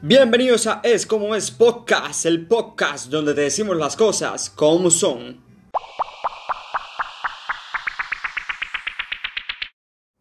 Bienvenidos 0.00 0.68
a 0.68 0.80
Es 0.84 1.04
como 1.04 1.34
es 1.34 1.50
podcast, 1.50 2.24
el 2.24 2.46
podcast 2.46 3.06
donde 3.06 3.34
te 3.34 3.40
decimos 3.40 3.76
las 3.76 3.96
cosas 3.96 4.48
como 4.48 4.90
son. 4.90 5.42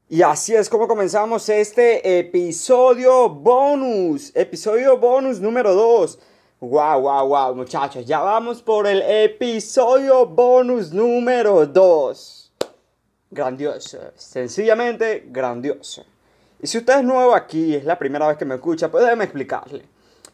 Y 0.10 0.24
así 0.24 0.55
es 0.55 0.68
como 0.68 0.88
comenzamos 0.88 1.48
este 1.50 2.18
episodio 2.18 3.29
bonus, 3.29 4.35
episodio 4.35 4.97
bonus 4.97 5.40
número 5.40 5.76
2. 5.76 6.19
Wow, 6.59 7.01
wow, 7.01 7.28
wow, 7.28 7.55
muchachos, 7.55 8.03
ya 8.03 8.17
vamos 8.17 8.63
por 8.63 8.87
el 8.87 9.03
episodio 9.03 10.25
bonus 10.25 10.91
número 10.91 11.67
2. 11.67 12.51
Grandioso, 13.29 13.99
sencillamente 14.15 15.25
grandioso. 15.28 16.03
Y 16.62 16.67
si 16.67 16.80
usted 16.80 16.99
es 16.99 17.03
nuevo 17.03 17.35
aquí, 17.35 17.76
es 17.76 17.85
la 17.85 17.99
primera 17.99 18.27
vez 18.27 18.38
que 18.38 18.45
me 18.45 18.55
escucha, 18.55 18.90
pues 18.90 19.03
déjeme 19.03 19.26
explicarle. 19.26 19.85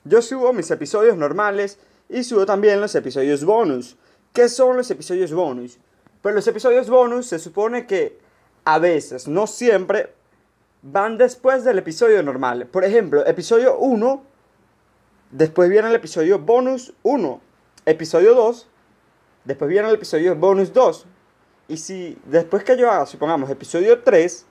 Yo 0.06 0.22
subo 0.22 0.54
mis 0.54 0.70
episodios 0.72 1.18
normales 1.18 1.80
y 2.10 2.24
subo 2.24 2.46
también 2.46 2.82
los 2.82 2.96
episodios 2.96 3.44
bonus. 3.44 3.98
¿Qué 4.32 4.50
son 4.50 4.78
los 4.78 4.90
episodios 4.92 5.34
bonus? 5.34 5.78
Pues 6.22 6.34
los 6.34 6.48
episodios 6.48 6.90
bonus 6.90 7.28
se 7.28 7.40
supone 7.40 7.86
que 7.86 8.20
a 8.66 8.80
veces, 8.80 9.28
no 9.28 9.48
siempre, 9.48 10.14
van 10.82 11.18
después 11.18 11.64
del 11.64 11.78
episodio 11.78 12.22
normal. 12.24 12.68
Por 12.68 12.84
ejemplo, 12.84 13.26
episodio 13.26 13.78
1, 13.78 14.24
después 15.32 15.70
viene 15.70 15.90
el 15.90 15.96
episodio 15.96 16.40
bonus 16.40 16.94
1. 17.04 17.42
Episodio 17.86 18.34
2, 18.34 18.68
después 19.46 19.70
viene 19.70 19.90
el 19.90 19.96
episodio 19.96 20.36
bonus 20.36 20.72
2. 20.74 21.06
Y 21.68 21.78
si 21.78 22.18
después 22.26 22.64
que 22.64 22.78
yo 22.78 22.90
haga, 22.90 23.06
supongamos, 23.06 23.50
episodio 23.50 24.02
3, 24.02 24.46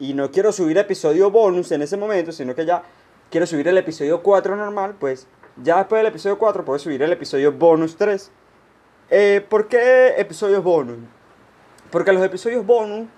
y 0.00 0.14
no 0.14 0.30
quiero 0.30 0.52
subir 0.52 0.78
episodio 0.78 1.30
bonus 1.30 1.72
en 1.72 1.82
ese 1.82 1.96
momento, 1.96 2.32
sino 2.32 2.54
que 2.54 2.64
ya 2.64 2.82
quiero 3.30 3.46
subir 3.46 3.68
el 3.68 3.78
episodio 3.78 4.22
4 4.22 4.56
normal, 4.56 4.94
pues 4.98 5.26
ya 5.62 5.78
después 5.78 6.00
del 6.00 6.08
episodio 6.08 6.38
4 6.38 6.64
puedo 6.64 6.78
subir 6.78 7.02
el 7.02 7.12
episodio 7.12 7.52
bonus 7.52 7.96
3. 7.96 8.30
Eh, 9.10 9.44
¿Por 9.48 9.68
qué 9.68 10.14
episodios 10.18 10.62
bonus? 10.62 10.98
Porque 11.90 12.12
los 12.12 12.22
episodios 12.22 12.64
bonus 12.64 13.08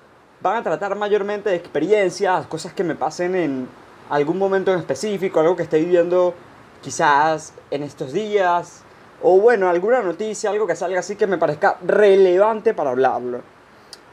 van 0.40 0.58
a 0.58 0.62
tratar 0.62 0.96
mayormente 0.96 1.50
de 1.50 1.56
experiencias, 1.56 2.46
cosas 2.46 2.72
que 2.72 2.84
me 2.84 2.94
pasen 2.94 3.34
en 3.34 3.68
algún 4.08 4.38
momento 4.38 4.72
en 4.72 4.78
específico, 4.78 5.40
algo 5.40 5.56
que 5.56 5.64
esté 5.64 5.78
viviendo 5.78 6.34
quizás 6.80 7.52
en 7.70 7.82
estos 7.82 8.12
días, 8.12 8.82
o 9.22 9.38
bueno, 9.38 9.68
alguna 9.68 10.00
noticia, 10.00 10.50
algo 10.50 10.66
que 10.66 10.76
salga 10.76 11.00
así 11.00 11.16
que 11.16 11.26
me 11.26 11.36
parezca 11.36 11.76
relevante 11.82 12.72
para 12.72 12.90
hablarlo. 12.90 13.42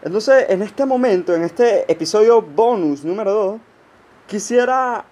Entonces, 0.03 0.45
en 0.50 0.62
este 0.62 0.86
momento, 0.86 1.34
en 1.34 1.44
este 1.44 1.92
episodio 1.92 2.42
bonus 2.42 3.03
número 3.03 3.34
2, 3.34 3.62
quisiera 4.28 5.06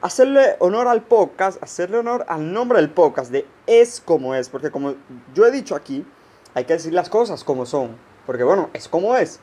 hacerle 0.00 0.54
honor 0.60 0.86
al 0.86 1.02
podcast, 1.02 1.60
hacerle 1.60 1.98
honor 1.98 2.24
al 2.28 2.52
nombre 2.52 2.78
del 2.78 2.90
podcast 2.90 3.32
de 3.32 3.46
Es 3.66 4.00
como 4.00 4.34
es, 4.36 4.48
porque 4.48 4.70
como 4.70 4.94
yo 5.34 5.44
he 5.44 5.50
dicho 5.50 5.74
aquí, 5.74 6.06
hay 6.54 6.64
que 6.64 6.74
decir 6.74 6.92
las 6.92 7.10
cosas 7.10 7.42
como 7.42 7.66
son, 7.66 7.96
porque 8.26 8.44
bueno, 8.44 8.70
es 8.74 8.88
como 8.88 9.16
es. 9.16 9.40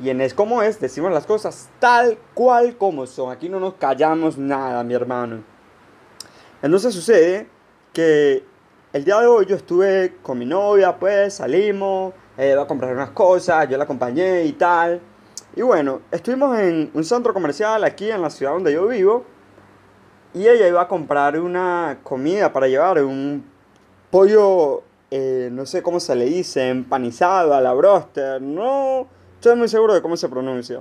Y 0.00 0.10
en 0.10 0.20
Es 0.20 0.34
como 0.34 0.62
es 0.62 0.78
decimos 0.78 1.10
las 1.10 1.26
cosas 1.26 1.70
tal 1.80 2.18
cual 2.34 2.76
como 2.76 3.06
son, 3.06 3.32
aquí 3.32 3.48
no 3.48 3.58
nos 3.58 3.74
callamos 3.74 4.36
nada, 4.36 4.84
mi 4.84 4.92
hermano. 4.92 5.42
Entonces 6.60 6.92
sucede 6.92 7.48
que 7.94 8.44
el 8.92 9.04
día 9.04 9.18
de 9.18 9.26
hoy 9.26 9.46
yo 9.46 9.56
estuve 9.56 10.16
con 10.22 10.38
mi 10.38 10.44
novia, 10.44 10.98
pues 10.98 11.34
salimos, 11.34 12.12
eh, 12.38 12.54
va 12.54 12.62
a 12.62 12.66
comprar 12.68 12.94
unas 12.94 13.10
cosas, 13.10 13.68
yo 13.68 13.76
la 13.76 13.82
acompañé 13.82 14.44
y 14.44 14.52
tal. 14.52 15.00
Y 15.56 15.62
bueno, 15.62 16.02
estuvimos 16.12 16.56
en 16.56 16.88
un 16.94 17.02
centro 17.02 17.34
comercial 17.34 17.82
aquí 17.82 18.08
en 18.10 18.22
la 18.22 18.30
ciudad 18.30 18.52
donde 18.52 18.72
yo 18.72 18.86
vivo. 18.86 19.24
Y 20.32 20.46
ella 20.46 20.68
iba 20.68 20.80
a 20.80 20.86
comprar 20.86 21.40
una 21.40 21.98
comida 22.04 22.52
para 22.52 22.68
llevar, 22.68 23.02
un 23.02 23.44
pollo, 24.10 24.84
eh, 25.10 25.48
no 25.50 25.66
sé 25.66 25.82
cómo 25.82 25.98
se 25.98 26.14
le 26.14 26.26
dice, 26.26 26.68
empanizado 26.68 27.54
a 27.54 27.60
la 27.60 27.74
broster. 27.74 28.40
No 28.40 29.08
estoy 29.34 29.56
muy 29.56 29.68
seguro 29.68 29.94
de 29.94 30.00
cómo 30.00 30.16
se 30.16 30.28
pronuncia. 30.28 30.80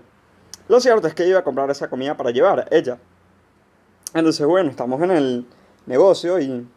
Lo 0.67 0.79
cierto 0.79 1.07
es 1.07 1.15
que 1.15 1.27
iba 1.27 1.39
a 1.39 1.43
comprar 1.43 1.71
esa 1.71 1.89
comida 1.89 2.15
para 2.15 2.29
llevar, 2.29 2.67
ella. 2.69 2.99
Entonces, 4.13 4.45
bueno, 4.45 4.69
estamos 4.69 5.01
en 5.01 5.11
el 5.11 5.45
negocio 5.87 6.39
y 6.39 6.67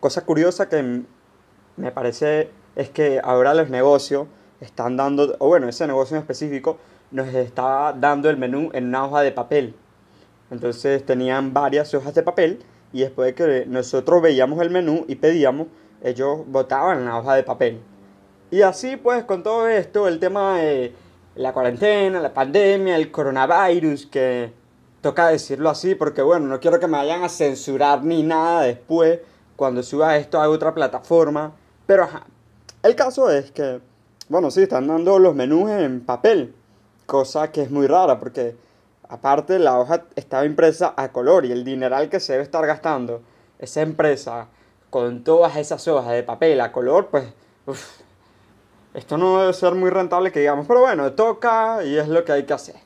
cosa 0.00 0.24
curiosa 0.24 0.70
que 0.70 1.02
me 1.76 1.92
parece 1.92 2.50
es 2.76 2.90
que 2.90 3.20
ahora 3.24 3.54
los 3.54 3.70
negocios 3.70 4.28
están 4.60 4.96
dando, 4.96 5.34
o 5.38 5.48
bueno, 5.48 5.68
ese 5.68 5.86
negocio 5.86 6.16
en 6.16 6.20
específico 6.20 6.78
nos 7.10 7.28
está 7.28 7.94
dando 7.98 8.30
el 8.30 8.36
menú 8.36 8.70
en 8.72 8.86
una 8.86 9.06
hoja 9.06 9.22
de 9.22 9.32
papel. 9.32 9.74
Entonces 10.50 11.04
tenían 11.04 11.52
varias 11.52 11.92
hojas 11.94 12.14
de 12.14 12.22
papel 12.22 12.62
y 12.92 13.00
después 13.00 13.26
de 13.26 13.34
que 13.34 13.66
nosotros 13.66 14.22
veíamos 14.22 14.60
el 14.60 14.70
menú 14.70 15.04
y 15.08 15.16
pedíamos, 15.16 15.68
ellos 16.02 16.40
botaban 16.46 16.98
en 16.98 17.06
la 17.06 17.18
hoja 17.18 17.34
de 17.34 17.42
papel. 17.42 17.80
Y 18.50 18.62
así 18.62 18.96
pues 18.96 19.24
con 19.24 19.42
todo 19.42 19.66
esto, 19.68 20.06
el 20.06 20.20
tema 20.20 20.58
de 20.58 20.94
la 21.34 21.52
cuarentena, 21.52 22.20
la 22.20 22.32
pandemia, 22.32 22.96
el 22.96 23.10
coronavirus, 23.10 24.06
que 24.06 24.52
toca 25.00 25.28
decirlo 25.28 25.70
así 25.70 25.94
porque 25.94 26.22
bueno, 26.22 26.46
no 26.46 26.60
quiero 26.60 26.78
que 26.78 26.86
me 26.86 26.98
vayan 26.98 27.24
a 27.24 27.28
censurar 27.28 28.04
ni 28.04 28.22
nada 28.22 28.62
después 28.62 29.20
cuando 29.56 29.82
suba 29.82 30.16
esto 30.16 30.40
a 30.40 30.48
otra 30.48 30.74
plataforma. 30.74 31.52
Pero 31.86 32.08
el 32.86 32.96
caso 32.96 33.30
es 33.30 33.50
que, 33.50 33.80
bueno, 34.28 34.50
sí, 34.50 34.62
están 34.62 34.86
dando 34.86 35.18
los 35.18 35.34
menús 35.34 35.70
en 35.70 36.00
papel, 36.00 36.54
cosa 37.06 37.50
que 37.52 37.62
es 37.62 37.70
muy 37.70 37.86
rara 37.86 38.18
porque 38.18 38.56
aparte 39.08 39.58
la 39.58 39.78
hoja 39.78 40.04
estaba 40.16 40.44
impresa 40.44 40.94
a 40.96 41.12
color 41.12 41.44
y 41.44 41.52
el 41.52 41.64
dineral 41.64 42.08
que 42.08 42.20
se 42.20 42.32
debe 42.32 42.44
estar 42.44 42.66
gastando 42.66 43.22
esa 43.58 43.82
empresa 43.82 44.48
con 44.90 45.24
todas 45.24 45.56
esas 45.56 45.86
hojas 45.88 46.12
de 46.12 46.22
papel 46.22 46.60
a 46.60 46.72
color, 46.72 47.08
pues, 47.08 47.26
esto 48.94 49.18
no 49.18 49.40
debe 49.40 49.52
ser 49.52 49.74
muy 49.74 49.90
rentable 49.90 50.32
que 50.32 50.40
digamos, 50.40 50.66
pero 50.66 50.80
bueno, 50.80 51.12
toca 51.12 51.84
y 51.84 51.96
es 51.96 52.08
lo 52.08 52.24
que 52.24 52.32
hay 52.32 52.44
que 52.44 52.54
hacer. 52.54 52.76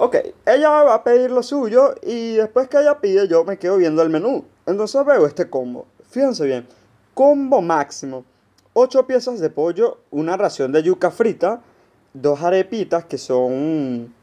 Ok, 0.00 0.16
ella 0.46 0.68
va 0.68 0.94
a 0.94 1.02
pedir 1.02 1.30
lo 1.30 1.42
suyo 1.42 1.94
y 2.02 2.34
después 2.34 2.68
que 2.68 2.78
ella 2.78 3.00
pide 3.00 3.26
yo 3.26 3.44
me 3.44 3.58
quedo 3.58 3.76
viendo 3.78 4.02
el 4.02 4.10
menú. 4.10 4.44
Entonces 4.66 5.04
veo 5.04 5.26
este 5.26 5.50
combo. 5.50 5.86
Fíjense 6.10 6.46
bien, 6.46 6.68
Combo 7.18 7.60
máximo. 7.60 8.24
8 8.74 9.08
piezas 9.08 9.40
de 9.40 9.50
pollo, 9.50 10.02
una 10.12 10.36
ración 10.36 10.70
de 10.70 10.84
yuca 10.84 11.10
frita, 11.10 11.60
dos 12.14 12.40
arepitas 12.42 13.06
que 13.06 13.18
son... 13.18 14.14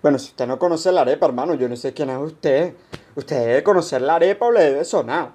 Bueno, 0.00 0.16
si 0.16 0.28
usted 0.28 0.46
no 0.46 0.56
conoce 0.56 0.92
la 0.92 1.00
arepa, 1.00 1.26
hermano, 1.26 1.54
yo 1.54 1.68
no 1.68 1.74
sé 1.74 1.92
quién 1.92 2.08
es 2.08 2.18
usted. 2.18 2.74
Usted 3.16 3.46
debe 3.46 3.62
conocer 3.64 4.02
la 4.02 4.14
arepa 4.14 4.46
o 4.46 4.52
le 4.52 4.62
debe 4.62 4.84
sonar. 4.84 5.32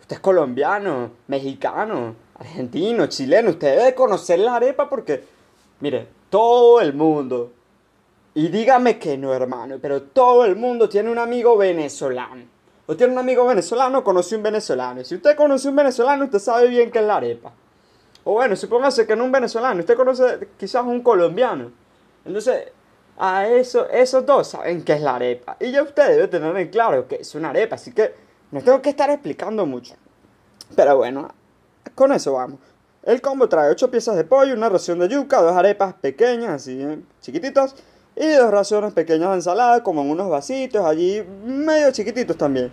Usted 0.00 0.16
es 0.16 0.20
colombiano, 0.20 1.12
mexicano, 1.28 2.16
argentino, 2.34 3.06
chileno. 3.06 3.50
Usted 3.50 3.78
debe 3.78 3.94
conocer 3.94 4.40
la 4.40 4.56
arepa 4.56 4.88
porque, 4.88 5.22
mire, 5.78 6.08
todo 6.30 6.80
el 6.80 6.94
mundo, 6.94 7.52
y 8.34 8.48
dígame 8.48 8.98
que 8.98 9.16
no, 9.16 9.32
hermano, 9.32 9.76
pero 9.80 10.02
todo 10.02 10.44
el 10.44 10.56
mundo 10.56 10.88
tiene 10.88 11.12
un 11.12 11.18
amigo 11.18 11.56
venezolano 11.56 12.57
o 12.90 12.96
tiene 12.96 13.12
un 13.12 13.18
amigo 13.18 13.46
venezolano, 13.46 14.02
conoce 14.02 14.34
un 14.34 14.42
venezolano. 14.42 15.02
Y 15.02 15.04
si 15.04 15.14
usted 15.14 15.36
conoce 15.36 15.68
un 15.68 15.76
venezolano, 15.76 16.24
usted 16.24 16.38
sabe 16.38 16.68
bien 16.68 16.90
qué 16.90 17.00
es 17.00 17.04
la 17.04 17.16
arepa. 17.16 17.52
O 18.24 18.32
bueno, 18.32 18.56
supóngase 18.56 19.06
que 19.06 19.14
no 19.14 19.24
un 19.24 19.32
venezolano, 19.32 19.80
usted 19.80 19.94
conoce 19.94 20.48
quizás 20.58 20.84
un 20.86 21.02
colombiano. 21.02 21.70
Entonces, 22.24 22.72
a 23.18 23.46
eso, 23.46 23.86
esos 23.90 24.24
dos 24.24 24.48
saben 24.48 24.82
qué 24.84 24.94
es 24.94 25.02
la 25.02 25.16
arepa. 25.16 25.58
Y 25.60 25.70
ya 25.70 25.82
usted 25.82 26.08
debe 26.08 26.28
tener 26.28 26.56
en 26.56 26.68
claro 26.68 27.06
que 27.06 27.16
es 27.16 27.34
una 27.34 27.50
arepa, 27.50 27.74
así 27.74 27.92
que 27.92 28.14
no 28.52 28.62
tengo 28.62 28.80
que 28.80 28.88
estar 28.88 29.10
explicando 29.10 29.66
mucho. 29.66 29.94
Pero 30.74 30.96
bueno, 30.96 31.28
con 31.94 32.12
eso 32.12 32.32
vamos. 32.32 32.58
El 33.02 33.20
combo 33.20 33.50
trae 33.50 33.70
8 33.70 33.90
piezas 33.90 34.16
de 34.16 34.24
pollo, 34.24 34.54
una 34.54 34.70
ración 34.70 34.98
de 34.98 35.08
yuca, 35.08 35.42
dos 35.42 35.52
arepas 35.52 35.92
pequeñas, 35.92 36.52
así 36.52 36.80
eh, 36.80 37.00
chiquititas, 37.20 37.74
y 38.18 38.32
dos 38.32 38.50
raciones 38.50 38.92
pequeñas 38.92 39.30
de 39.30 39.34
ensalada, 39.36 39.82
como 39.82 40.02
en 40.02 40.10
unos 40.10 40.28
vasitos 40.28 40.84
allí, 40.84 41.22
medio 41.44 41.92
chiquititos 41.92 42.36
también. 42.36 42.72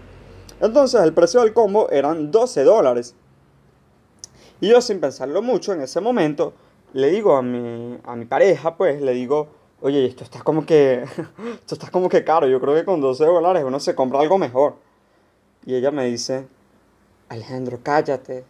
Entonces 0.59 1.01
el 1.01 1.13
precio 1.13 1.41
del 1.41 1.53
combo 1.53 1.89
eran 1.91 2.31
12 2.31 2.63
dólares. 2.63 3.15
Y 4.59 4.69
yo 4.69 4.81
sin 4.81 4.99
pensarlo 4.99 5.41
mucho 5.41 5.73
en 5.73 5.81
ese 5.81 6.01
momento, 6.01 6.53
le 6.93 7.11
digo 7.11 7.35
a 7.35 7.41
mi, 7.41 7.99
a 8.05 8.15
mi 8.15 8.25
pareja, 8.25 8.75
pues, 8.75 9.01
le 9.01 9.13
digo, 9.13 9.49
oye, 9.81 10.05
esto 10.05 10.23
está 10.23 10.41
como 10.41 10.65
que, 10.65 11.03
esto 11.59 11.75
está 11.75 11.91
como 11.91 12.09
que 12.09 12.23
caro, 12.23 12.47
yo 12.47 12.59
creo 12.59 12.73
que 12.73 12.85
con 12.85 12.99
12 12.99 13.25
dólares 13.25 13.63
uno 13.65 13.79
se 13.79 13.93
compra 13.93 14.21
algo 14.21 14.37
mejor. 14.37 14.75
Y 15.65 15.75
ella 15.75 15.91
me 15.91 16.05
dice, 16.05 16.47
Alejandro, 17.29 17.79
cállate. 17.83 18.45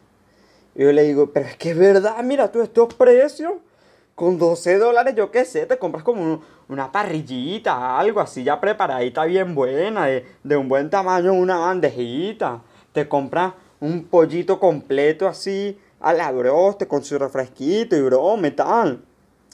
Y 0.75 0.83
yo 0.83 0.91
le 0.93 1.03
digo, 1.03 1.31
pero 1.31 1.47
es 1.47 1.57
que 1.57 1.71
es 1.71 1.77
verdad, 1.77 2.21
mira 2.23 2.51
tú 2.51 2.61
estos 2.61 2.93
precios 2.93 3.53
con 4.15 4.37
12 4.37 4.77
dólares, 4.77 5.13
yo 5.15 5.29
qué 5.29 5.43
sé, 5.43 5.65
te 5.65 5.77
compras 5.77 6.03
como 6.03 6.41
una 6.69 6.91
parrillita, 6.91 7.99
algo 7.99 8.21
así 8.21 8.45
ya 8.45 8.59
preparadita, 8.61 9.25
bien 9.25 9.53
buena, 9.53 10.05
de, 10.05 10.57
un 10.57 10.69
buen 10.69 10.89
tamaño, 10.89 11.33
una 11.33 11.57
bandejita. 11.57 12.61
Te 12.93 13.09
compras 13.09 13.53
un 13.81 14.05
pollito 14.05 14.57
completo 14.57 15.27
así 15.27 15.77
a 15.99 16.13
la 16.13 16.31
broste 16.31 16.87
con 16.87 17.03
su 17.03 17.19
refresquito 17.19 17.95
y 17.97 18.01
broma 18.01 18.47
y 18.47 18.51
tal. 18.51 19.03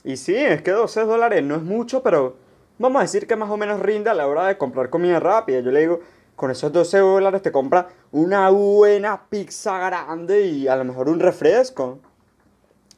Y 0.04 0.16
sí, 0.16 0.36
es 0.36 0.62
que 0.62 0.70
12 0.70 1.02
dólares 1.02 1.42
no 1.42 1.56
es 1.56 1.62
mucho, 1.62 2.02
pero 2.02 2.36
vamos 2.78 3.00
a 3.00 3.02
decir 3.02 3.26
que 3.26 3.34
más 3.34 3.50
o 3.50 3.56
menos 3.56 3.80
rinde 3.80 4.10
a 4.10 4.14
la 4.14 4.28
hora 4.28 4.46
de 4.46 4.58
comprar 4.58 4.90
comida 4.90 5.18
rápida. 5.18 5.58
Yo 5.58 5.72
le 5.72 5.80
digo, 5.80 6.00
con 6.36 6.52
esos 6.52 6.72
12 6.72 6.98
dólares 6.98 7.42
te 7.42 7.50
compra 7.50 7.88
una 8.12 8.48
buena 8.50 9.28
pizza 9.28 9.78
grande 9.78 10.46
y 10.46 10.68
a 10.68 10.76
lo 10.76 10.84
mejor 10.84 11.08
un 11.08 11.18
refresco. 11.18 11.98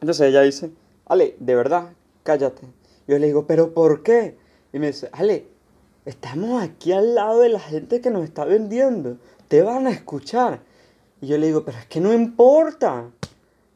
Entonces 0.01 0.29
ella 0.29 0.43
dice, 0.43 0.71
Ale, 1.07 1.37
de 1.39 1.55
verdad, 1.55 1.93
cállate. 2.23 2.67
Yo 3.07 3.19
le 3.19 3.27
digo, 3.27 3.47
¿pero 3.47 3.75
por 3.75 4.03
qué? 4.03 4.37
Y 4.73 4.79
me 4.79 4.89
dice, 4.89 5.09
Ale, 5.13 5.47
estamos 6.05 6.63
aquí 6.63 6.93
al 6.93 7.15
lado 7.15 7.41
de 7.41 7.51
la 7.51 7.61
gente 7.61 8.01
que 8.01 8.11
nos 8.11 8.25
está 8.25 8.45
vendiendo. 8.45 9.19
Te 9.49 9.63
van 9.63 9.87
a 9.87 9.91
escuchar. 9.91 10.61
Y 11.21 11.27
yo 11.27 11.39
le 11.39 11.47
digo, 11.47 11.65
pero 11.65 11.79
es 11.79 11.87
que 11.87 12.01
no 12.01 12.13
importa. 12.13 13.11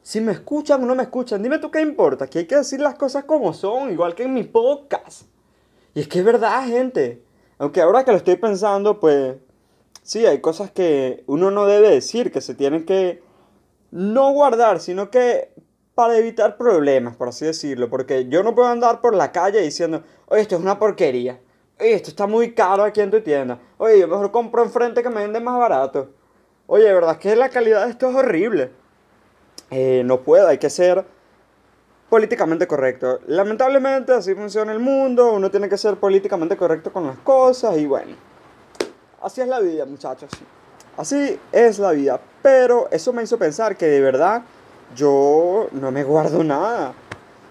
Si 0.03 0.21
me 0.21 0.33
escuchan 0.33 0.83
o 0.83 0.87
no 0.87 0.95
me 0.95 1.03
escuchan, 1.03 1.43
dime 1.43 1.59
tú 1.59 1.71
qué 1.71 1.81
importa. 1.81 2.27
Que 2.27 2.41
hay 2.41 2.47
que 2.47 2.57
decir 2.57 2.81
las 2.81 2.95
cosas 2.95 3.25
como 3.25 3.53
son, 3.53 3.91
igual 3.91 4.15
que 4.15 4.23
en 4.23 4.35
mi 4.35 4.45
podcast. 4.45 5.25
Y 5.95 6.01
es 6.01 6.09
que 6.09 6.21
es 6.21 6.25
verdad, 6.25 6.67
gente. 6.67 7.23
Aunque 7.59 7.83
ahora 7.83 8.05
que 8.05 8.13
lo 8.13 8.17
estoy 8.17 8.37
pensando, 8.37 9.01
pues 9.01 9.37
sí, 10.03 10.25
hay 10.25 10.41
cosas 10.41 10.71
que 10.71 11.25
uno 11.27 11.51
no 11.51 11.67
debe 11.67 11.91
decir, 11.91 12.33
que 12.33 12.41
se 12.41 12.55
tienen 12.55 12.87
que 12.87 13.23
no 13.91 14.33
guardar, 14.33 14.81
sino 14.81 15.11
que 15.11 15.53
para 15.99 16.17
evitar 16.17 16.57
problemas, 16.57 17.17
por 17.17 17.27
así 17.27 17.45
decirlo. 17.45 17.91
Porque 17.91 18.29
yo 18.29 18.45
no 18.45 18.55
puedo 18.55 18.69
andar 18.69 19.01
por 19.01 19.17
la 19.17 19.33
calle 19.33 19.61
diciendo, 19.61 20.05
oye, 20.29 20.43
esto 20.43 20.55
es 20.55 20.61
una 20.61 20.79
porquería. 20.79 21.41
Oye, 21.81 21.93
esto 21.93 22.11
está 22.11 22.29
muy 22.29 22.55
caro 22.55 22.85
aquí 22.85 23.01
en 23.01 23.11
tu 23.11 23.21
tienda. 23.21 23.59
Oye, 23.79 23.99
yo 23.99 24.07
mejor 24.07 24.31
compro 24.31 24.63
enfrente 24.63 25.03
que 25.03 25.11
me 25.11 25.23
vende 25.23 25.41
más 25.41 25.59
barato. 25.59 26.11
Oye, 26.69 26.85
de 26.85 26.93
verdad 26.93 27.19
que 27.19 27.35
la 27.35 27.49
calidad 27.49 27.85
de 27.85 27.91
esto 27.91 28.11
es 28.11 28.15
horrible. 28.15 28.71
Eh, 29.73 30.03
no 30.05 30.21
puedo, 30.21 30.47
hay 30.47 30.59
que 30.59 30.71
ser 30.71 31.05
políticamente 32.09 32.69
correcto. 32.69 33.19
Lamentablemente 33.27 34.13
así 34.13 34.37
funciona 34.37 34.71
el 34.71 34.79
mundo, 34.79 35.33
uno 35.33 35.51
tiene 35.51 35.69
que 35.69 35.77
ser 35.77 35.97
políticamente 35.97 36.57
correcto 36.57 36.93
con 36.93 37.09
las 37.09 37.19
cosas 37.19 37.77
y 37.77 37.87
bueno, 37.87 38.15
así 39.21 39.41
es 39.41 39.49
la 39.49 39.59
vida 39.59 39.85
muchachos. 39.85 40.31
Así 40.97 41.41
es 41.51 41.81
la 41.81 41.91
vida, 41.91 42.21
pero 42.41 42.87
eso 42.93 43.13
me 43.13 43.25
hizo 43.25 43.37
pensar 43.37 43.77
que 43.77 43.87
de 43.87 44.01
verdad 44.01 44.45
yo 44.95 45.69
no 45.73 45.91
me 45.91 46.05
guardo 46.05 46.43
nada. 46.45 46.95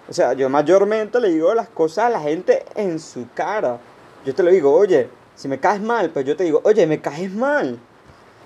O 0.08 0.12
sea, 0.12 0.32
yo 0.32 0.48
mayormente 0.48 1.20
le 1.20 1.28
digo 1.28 1.54
las 1.54 1.68
cosas 1.68 2.06
a 2.06 2.10
la 2.10 2.20
gente 2.20 2.64
en 2.74 2.98
su 2.98 3.26
cara. 3.34 3.78
Yo 4.24 4.34
te 4.34 4.42
lo 4.42 4.50
digo, 4.50 4.72
oye, 4.72 5.08
si 5.34 5.48
me 5.48 5.60
caes 5.60 5.80
mal, 5.80 6.10
pues 6.10 6.24
yo 6.24 6.36
te 6.36 6.44
digo, 6.44 6.60
oye, 6.64 6.86
me 6.86 7.00
caes 7.00 7.32
mal. 7.32 7.78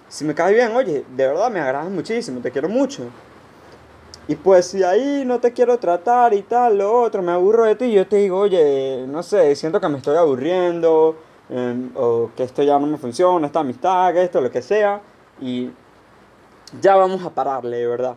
Si 0.08 0.24
me 0.24 0.34
caes 0.34 0.54
bien, 0.54 0.76
oye, 0.76 1.04
de 1.08 1.26
verdad 1.26 1.50
me 1.50 1.60
agradas 1.60 1.90
muchísimo, 1.90 2.40
te 2.40 2.50
quiero 2.50 2.68
mucho. 2.68 3.04
Y 4.28 4.36
pues 4.36 4.66
si 4.66 4.82
ahí 4.82 5.24
no 5.24 5.40
te 5.40 5.52
quiero 5.52 5.78
tratar 5.78 6.34
y 6.34 6.42
tal, 6.42 6.78
lo 6.78 7.00
otro, 7.02 7.22
me 7.22 7.32
aburro 7.32 7.64
de 7.64 7.74
ti, 7.76 7.92
yo 7.92 8.06
te 8.06 8.16
digo, 8.16 8.38
oye, 8.38 9.04
no 9.08 9.22
sé, 9.22 9.54
siento 9.56 9.80
que 9.80 9.88
me 9.88 9.98
estoy 9.98 10.16
aburriendo, 10.16 11.16
em, 11.48 11.90
o 11.96 12.30
que 12.36 12.44
esto 12.44 12.62
ya 12.62 12.78
no 12.78 12.86
me 12.86 12.98
funciona, 12.98 13.46
esta 13.46 13.60
amistad, 13.60 14.12
que 14.12 14.22
esto, 14.22 14.40
lo 14.40 14.50
que 14.50 14.62
sea, 14.62 15.00
y 15.40 15.70
ya 16.80 16.94
vamos 16.96 17.24
a 17.24 17.30
pararle, 17.30 17.78
de 17.78 17.86
verdad. 17.86 18.16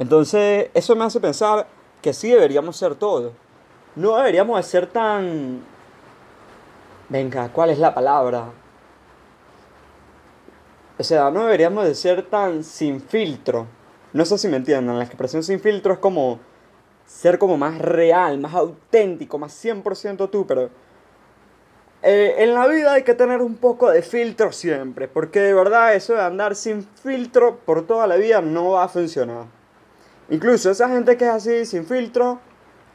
Entonces, 0.00 0.70
eso 0.74 0.96
me 0.96 1.04
hace 1.04 1.20
pensar 1.20 1.68
que 2.02 2.12
sí 2.12 2.30
deberíamos 2.30 2.76
ser 2.76 2.96
todos. 2.96 3.32
No 3.94 4.16
deberíamos 4.16 4.56
de 4.56 4.64
ser 4.64 4.88
tan... 4.88 5.62
Venga, 7.08 7.52
¿cuál 7.52 7.70
es 7.70 7.78
la 7.78 7.94
palabra? 7.94 8.46
O 10.98 11.04
sea, 11.04 11.30
no 11.30 11.44
deberíamos 11.44 11.84
de 11.84 11.94
ser 11.94 12.28
tan 12.28 12.64
sin 12.64 13.00
filtro 13.00 13.68
no 14.12 14.24
sé 14.24 14.38
si 14.38 14.48
me 14.48 14.56
entienden, 14.56 14.98
la 14.98 15.04
expresión 15.04 15.42
sin 15.42 15.60
filtro 15.60 15.92
es 15.92 15.98
como 16.00 16.40
ser 17.06 17.38
como 17.38 17.56
más 17.56 17.78
real, 17.78 18.38
más 18.38 18.54
auténtico, 18.54 19.38
más 19.38 19.52
100% 19.64 20.30
tú, 20.30 20.46
pero 20.46 20.70
eh, 22.02 22.34
en 22.38 22.54
la 22.54 22.66
vida 22.66 22.94
hay 22.94 23.04
que 23.04 23.14
tener 23.14 23.40
un 23.40 23.56
poco 23.56 23.90
de 23.90 24.02
filtro 24.02 24.52
siempre, 24.52 25.06
porque 25.06 25.40
de 25.40 25.54
verdad 25.54 25.94
eso 25.94 26.14
de 26.14 26.22
andar 26.22 26.56
sin 26.56 26.82
filtro 26.82 27.58
por 27.58 27.86
toda 27.86 28.06
la 28.06 28.16
vida 28.16 28.40
no 28.40 28.70
va 28.70 28.84
a 28.84 28.88
funcionar. 28.88 29.59
Incluso 30.30 30.70
esa 30.70 30.88
gente 30.88 31.16
que 31.16 31.24
es 31.24 31.30
así, 31.30 31.66
sin 31.66 31.84
filtro, 31.84 32.40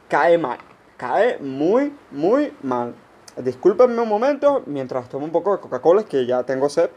cae 0.08 0.38
mal, 0.38 0.58
cae 0.96 1.38
muy, 1.38 1.92
muy 2.10 2.52
mal. 2.62 2.94
Discúlpenme 3.36 4.00
un 4.00 4.08
momento 4.08 4.62
mientras 4.66 5.08
tomo 5.08 5.26
un 5.26 5.32
poco 5.32 5.54
de 5.54 5.60
Coca-Cola, 5.60 6.04
que 6.04 6.26
ya 6.26 6.42
tengo 6.42 6.68
sed. 6.68 6.90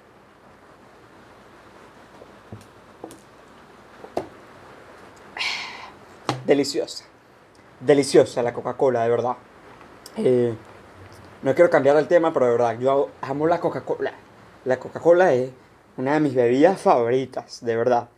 deliciosa. 6.50 7.06
Deliciosa 7.80 8.42
la 8.42 8.54
Coca-Cola, 8.54 9.04
de 9.04 9.10
verdad. 9.10 9.36
Eh, 10.18 10.56
no 11.44 11.54
quiero 11.54 11.70
cambiar 11.70 11.96
el 11.98 12.08
tema, 12.08 12.34
pero 12.34 12.48
de 12.48 12.52
verdad, 12.54 12.80
yo 12.80 13.10
amo 13.22 13.46
la 13.46 13.60
Coca-Cola. 13.60 14.14
La 14.66 14.80
Coca-Cola 14.80 15.32
es 15.34 15.52
una 15.98 16.16
de 16.16 16.20
mis 16.20 16.34
bebidas 16.34 16.82
favoritas, 16.82 17.64
de 17.64 17.76
verdad. 17.76 18.10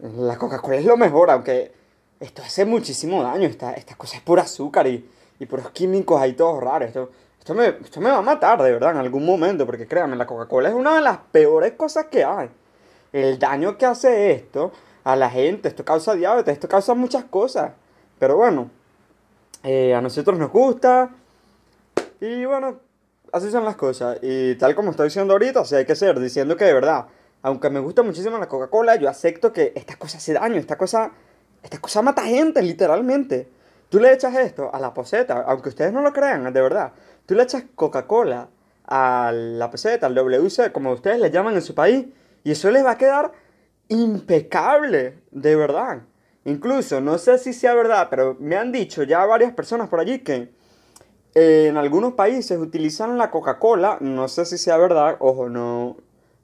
La 0.00 0.36
Coca-Cola 0.36 0.76
es 0.76 0.84
lo 0.84 0.96
mejor, 0.96 1.30
aunque 1.30 1.72
esto 2.20 2.42
hace 2.42 2.64
muchísimo 2.64 3.22
daño. 3.22 3.46
Esta, 3.46 3.74
esta 3.74 3.96
cosa 3.96 4.16
es 4.16 4.22
pura 4.22 4.42
azúcar 4.42 4.86
y, 4.86 5.08
y 5.38 5.46
puros 5.46 5.70
químicos 5.70 6.20
ahí 6.20 6.34
todos 6.34 6.62
raros. 6.62 6.88
Esto, 6.88 7.10
esto, 7.38 7.54
me, 7.54 7.68
esto 7.68 8.00
me 8.00 8.10
va 8.10 8.18
a 8.18 8.22
matar, 8.22 8.62
de 8.62 8.72
verdad, 8.72 8.92
en 8.92 8.98
algún 8.98 9.26
momento, 9.26 9.66
porque 9.66 9.86
créanme, 9.86 10.16
la 10.16 10.26
Coca-Cola 10.26 10.68
es 10.68 10.74
una 10.74 10.94
de 10.94 11.00
las 11.00 11.18
peores 11.32 11.72
cosas 11.72 12.06
que 12.06 12.24
hay. 12.24 12.48
El 13.12 13.38
daño 13.38 13.76
que 13.76 13.86
hace 13.86 14.32
esto 14.32 14.72
a 15.04 15.16
la 15.16 15.30
gente. 15.30 15.68
Esto 15.68 15.84
causa 15.84 16.14
diabetes, 16.14 16.52
esto 16.52 16.68
causa 16.68 16.94
muchas 16.94 17.24
cosas. 17.24 17.72
Pero 18.18 18.36
bueno, 18.36 18.70
eh, 19.62 19.94
a 19.94 20.00
nosotros 20.00 20.38
nos 20.38 20.50
gusta. 20.50 21.10
Y 22.20 22.44
bueno, 22.44 22.76
así 23.32 23.50
son 23.50 23.64
las 23.64 23.76
cosas. 23.76 24.18
Y 24.22 24.54
tal 24.56 24.74
como 24.74 24.90
estoy 24.90 25.06
diciendo 25.06 25.32
ahorita, 25.32 25.64
sea, 25.64 25.78
hay 25.78 25.86
que 25.86 25.96
ser, 25.96 26.18
diciendo 26.20 26.56
que 26.56 26.64
de 26.64 26.74
verdad, 26.74 27.06
aunque 27.42 27.70
me 27.70 27.80
gusta 27.80 28.02
muchísimo 28.02 28.38
la 28.38 28.48
Coca-Cola, 28.48 28.96
yo 28.96 29.08
acepto 29.08 29.52
que 29.52 29.72
esta 29.76 29.96
cosa 29.96 30.18
hace 30.18 30.32
daño, 30.32 30.56
esta 30.56 30.76
cosa, 30.76 31.12
esta 31.62 31.78
cosa 31.80 32.02
mata 32.02 32.22
gente, 32.22 32.62
literalmente. 32.62 33.48
Tú 33.88 34.00
le 34.00 34.12
echas 34.12 34.34
esto 34.36 34.74
a 34.74 34.80
la 34.80 34.92
poseta, 34.92 35.44
aunque 35.46 35.70
ustedes 35.70 35.92
no 35.92 36.02
lo 36.02 36.12
crean, 36.12 36.52
de 36.52 36.60
verdad. 36.60 36.92
Tú 37.26 37.34
le 37.34 37.44
echas 37.44 37.64
Coca-Cola 37.74 38.48
a 38.86 39.32
la 39.32 39.70
peseta, 39.70 40.06
al 40.06 40.14
WC, 40.14 40.72
como 40.72 40.92
ustedes 40.92 41.20
le 41.20 41.30
llaman 41.30 41.54
en 41.54 41.62
su 41.62 41.74
país, 41.74 42.06
y 42.44 42.52
eso 42.52 42.70
les 42.70 42.84
va 42.84 42.92
a 42.92 42.98
quedar 42.98 43.32
impecable, 43.88 45.18
de 45.30 45.56
verdad. 45.56 46.02
Incluso, 46.44 47.00
no 47.00 47.18
sé 47.18 47.38
si 47.38 47.52
sea 47.52 47.74
verdad, 47.74 48.08
pero 48.10 48.36
me 48.40 48.56
han 48.56 48.72
dicho 48.72 49.02
ya 49.02 49.24
varias 49.26 49.52
personas 49.52 49.88
por 49.88 50.00
allí 50.00 50.20
que 50.20 50.50
eh, 51.34 51.66
en 51.68 51.76
algunos 51.76 52.14
países 52.14 52.58
utilizan 52.58 53.18
la 53.18 53.30
Coca-Cola, 53.30 53.98
no 54.00 54.28
sé 54.28 54.44
si 54.46 54.56
sea 54.56 54.76
verdad, 54.78 55.16
ojo, 55.20 55.48
no, 55.48 55.96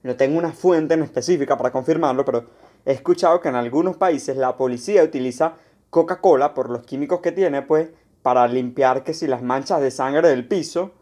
no 0.04 0.16
tengo 0.16 0.38
una 0.38 0.52
fuente 0.52 0.94
en 0.94 1.02
específica 1.02 1.56
para 1.56 1.73
confirmarlo, 1.73 2.25
pero 2.25 2.44
he 2.84 2.92
escuchado 2.92 3.40
que 3.40 3.49
en 3.49 3.56
algunos 3.56 3.96
países 3.96 4.37
la 4.37 4.56
policía 4.56 5.02
utiliza 5.02 5.54
Coca-Cola 5.90 6.54
por 6.54 6.70
los 6.70 6.84
químicos 6.84 7.20
que 7.20 7.32
tiene, 7.32 7.62
pues, 7.62 7.88
para 8.23 8.46
limpiar 8.46 9.02
que 9.02 9.14
si 9.14 9.26
las 9.26 9.42
manchas 9.42 9.80
de 9.80 9.90
sangre 9.90 10.28
del 10.28 10.46
piso 10.46 10.92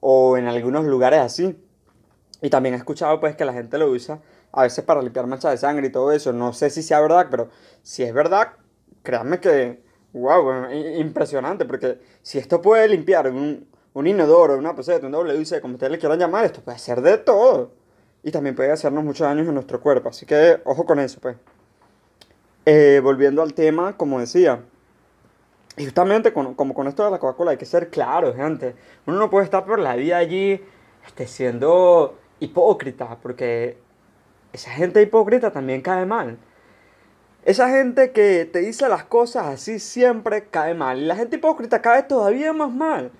o 0.00 0.36
en 0.36 0.46
algunos 0.46 0.84
lugares 0.84 1.20
así. 1.20 1.56
Y 2.42 2.50
también 2.50 2.74
he 2.74 2.78
escuchado 2.78 3.18
pues 3.20 3.34
que 3.36 3.44
la 3.44 3.52
gente 3.52 3.78
lo 3.78 3.90
usa 3.90 4.20
a 4.52 4.62
veces 4.62 4.84
para 4.84 5.02
limpiar 5.02 5.26
manchas 5.26 5.52
de 5.52 5.58
sangre 5.58 5.88
y 5.88 5.90
todo 5.90 6.12
eso. 6.12 6.32
No 6.32 6.52
sé 6.52 6.70
si 6.70 6.82
sea 6.82 7.00
verdad, 7.00 7.28
pero 7.30 7.48
si 7.82 8.02
es 8.02 8.12
verdad, 8.12 8.52
créanme 9.02 9.38
que, 9.38 9.82
wow, 10.12 10.70
impresionante, 10.98 11.64
porque 11.66 12.00
si 12.22 12.38
esto 12.38 12.62
puede 12.62 12.88
limpiar 12.88 13.30
un, 13.30 13.66
inodoro, 13.94 14.56
una 14.56 14.74
poseta, 14.74 15.06
un 15.06 15.12
WC, 15.12 15.60
como 15.60 15.74
ustedes 15.74 15.92
le 15.92 15.98
quieran 15.98 16.18
llamar, 16.18 16.44
esto 16.44 16.62
puede 16.62 16.78
ser 16.78 17.02
de 17.02 17.18
todo. 17.18 17.72
Y 18.26 18.32
también 18.32 18.56
puede 18.56 18.72
hacernos 18.72 19.04
muchos 19.04 19.24
daños 19.24 19.46
en 19.46 19.54
nuestro 19.54 19.80
cuerpo. 19.80 20.08
Así 20.08 20.26
que 20.26 20.60
ojo 20.64 20.84
con 20.84 20.98
eso, 20.98 21.20
pues. 21.20 21.36
Eh, 22.64 23.00
volviendo 23.00 23.40
al 23.40 23.54
tema, 23.54 23.96
como 23.96 24.18
decía, 24.18 24.64
justamente 25.78 26.32
como 26.32 26.74
con 26.74 26.88
esto 26.88 27.04
de 27.04 27.12
la 27.12 27.20
Coca-Cola 27.20 27.52
hay 27.52 27.56
que 27.56 27.66
ser 27.66 27.88
claro, 27.88 28.34
gente. 28.34 28.74
Uno 29.06 29.16
no 29.18 29.30
puede 29.30 29.44
estar 29.44 29.64
por 29.64 29.78
la 29.78 29.94
vida 29.94 30.16
allí 30.16 30.60
este, 31.06 31.28
siendo 31.28 32.18
hipócrita, 32.40 33.16
porque 33.22 33.78
esa 34.52 34.72
gente 34.72 35.00
hipócrita 35.00 35.52
también 35.52 35.80
cae 35.80 36.04
mal. 36.04 36.36
Esa 37.44 37.70
gente 37.70 38.10
que 38.10 38.44
te 38.44 38.58
dice 38.58 38.88
las 38.88 39.04
cosas 39.04 39.46
así 39.46 39.78
siempre 39.78 40.48
cae 40.48 40.74
mal. 40.74 40.98
Y 40.98 41.04
la 41.04 41.14
gente 41.14 41.36
hipócrita 41.36 41.80
cae 41.80 42.02
todavía 42.02 42.52
más 42.52 42.72
mal. 42.72 43.12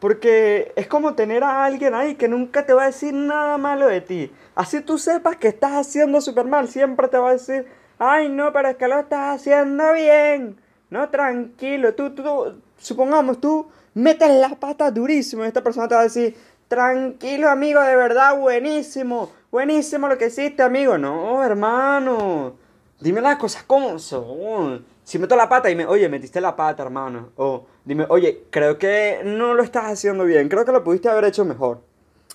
Porque 0.00 0.72
es 0.76 0.86
como 0.86 1.14
tener 1.14 1.44
a 1.44 1.64
alguien 1.64 1.94
ahí 1.94 2.14
que 2.14 2.28
nunca 2.28 2.66
te 2.66 2.72
va 2.72 2.84
a 2.84 2.86
decir 2.86 3.14
nada 3.14 3.58
malo 3.58 3.86
de 3.86 4.00
ti. 4.00 4.32
Así 4.54 4.80
tú 4.80 4.98
sepas 4.98 5.36
que 5.36 5.48
estás 5.48 5.72
haciendo 5.72 6.20
súper 6.20 6.46
mal, 6.46 6.68
siempre 6.68 7.08
te 7.08 7.18
va 7.18 7.30
a 7.30 7.32
decir, 7.32 7.66
ay 7.98 8.28
no, 8.28 8.52
pero 8.52 8.68
es 8.68 8.76
que 8.76 8.88
lo 8.88 8.98
estás 8.98 9.36
haciendo 9.40 9.92
bien. 9.92 10.56
No, 10.88 11.08
tranquilo, 11.10 11.94
tú, 11.94 12.10
tú, 12.10 12.60
supongamos, 12.78 13.40
tú 13.40 13.68
metes 13.94 14.30
las 14.30 14.56
patas 14.56 14.92
durísimo 14.92 15.44
y 15.44 15.48
esta 15.48 15.62
persona 15.62 15.86
te 15.86 15.94
va 15.94 16.00
a 16.00 16.04
decir, 16.04 16.34
tranquilo 16.66 17.48
amigo, 17.48 17.80
de 17.80 17.94
verdad, 17.94 18.36
buenísimo 18.36 19.30
Buenísimo 19.50 20.06
lo 20.06 20.16
que 20.16 20.28
hiciste, 20.28 20.62
amigo. 20.62 20.96
No, 20.96 21.42
hermano. 21.42 22.54
Dime 23.00 23.20
las 23.22 23.36
cosas 23.38 23.62
como 23.62 23.98
son. 23.98 24.84
si 25.04 25.18
meto 25.18 25.34
la 25.34 25.48
pata 25.48 25.70
y 25.70 25.74
me, 25.74 25.86
oye, 25.86 26.08
metiste 26.08 26.40
la 26.40 26.54
pata, 26.54 26.82
hermano. 26.82 27.30
O 27.36 27.66
dime, 27.84 28.06
oye, 28.08 28.44
creo 28.50 28.78
que 28.78 29.22
no 29.24 29.54
lo 29.54 29.62
estás 29.62 29.84
haciendo 29.84 30.24
bien, 30.24 30.48
creo 30.48 30.64
que 30.64 30.72
lo 30.72 30.84
pudiste 30.84 31.08
haber 31.08 31.24
hecho 31.24 31.44
mejor. 31.44 31.80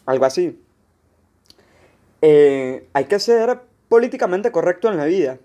Algo 0.05 0.25
así. 0.25 0.59
Eh, 2.21 2.89
hay 2.93 3.05
que 3.05 3.19
ser 3.19 3.61
políticamente 3.87 4.51
correcto 4.51 4.89
en 4.89 4.97
la 4.97 5.05
vida. 5.05 5.37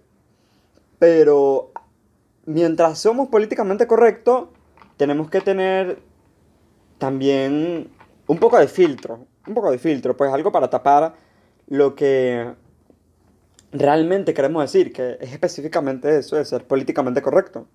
Pero 0.99 1.73
mientras 2.47 2.99
somos 2.99 3.29
políticamente 3.29 3.87
correctos, 3.87 4.49
tenemos 4.97 5.31
que 5.31 5.41
tener 5.41 5.99
también 6.99 7.91
un 8.27 8.39
poco 8.39 8.59
de 8.59 8.69
filtro. 8.69 9.27
Un 9.47 9.55
poco 9.55 9.71
de 9.71 9.79
filtro, 9.79 10.17
pues 10.17 10.33
algo 10.33 10.53
para 10.53 10.71
tapar 10.71 11.15
lo 11.67 11.95
que 11.95 12.55
realmente 13.73 14.35
queremos 14.35 14.63
decir, 14.63 14.93
que 14.93 15.19
es 15.21 15.33
específicamente 15.33 16.19
eso 16.19 16.37
de 16.37 16.45
ser 16.45 16.67
políticamente 16.67 17.23
correcto. 17.23 17.67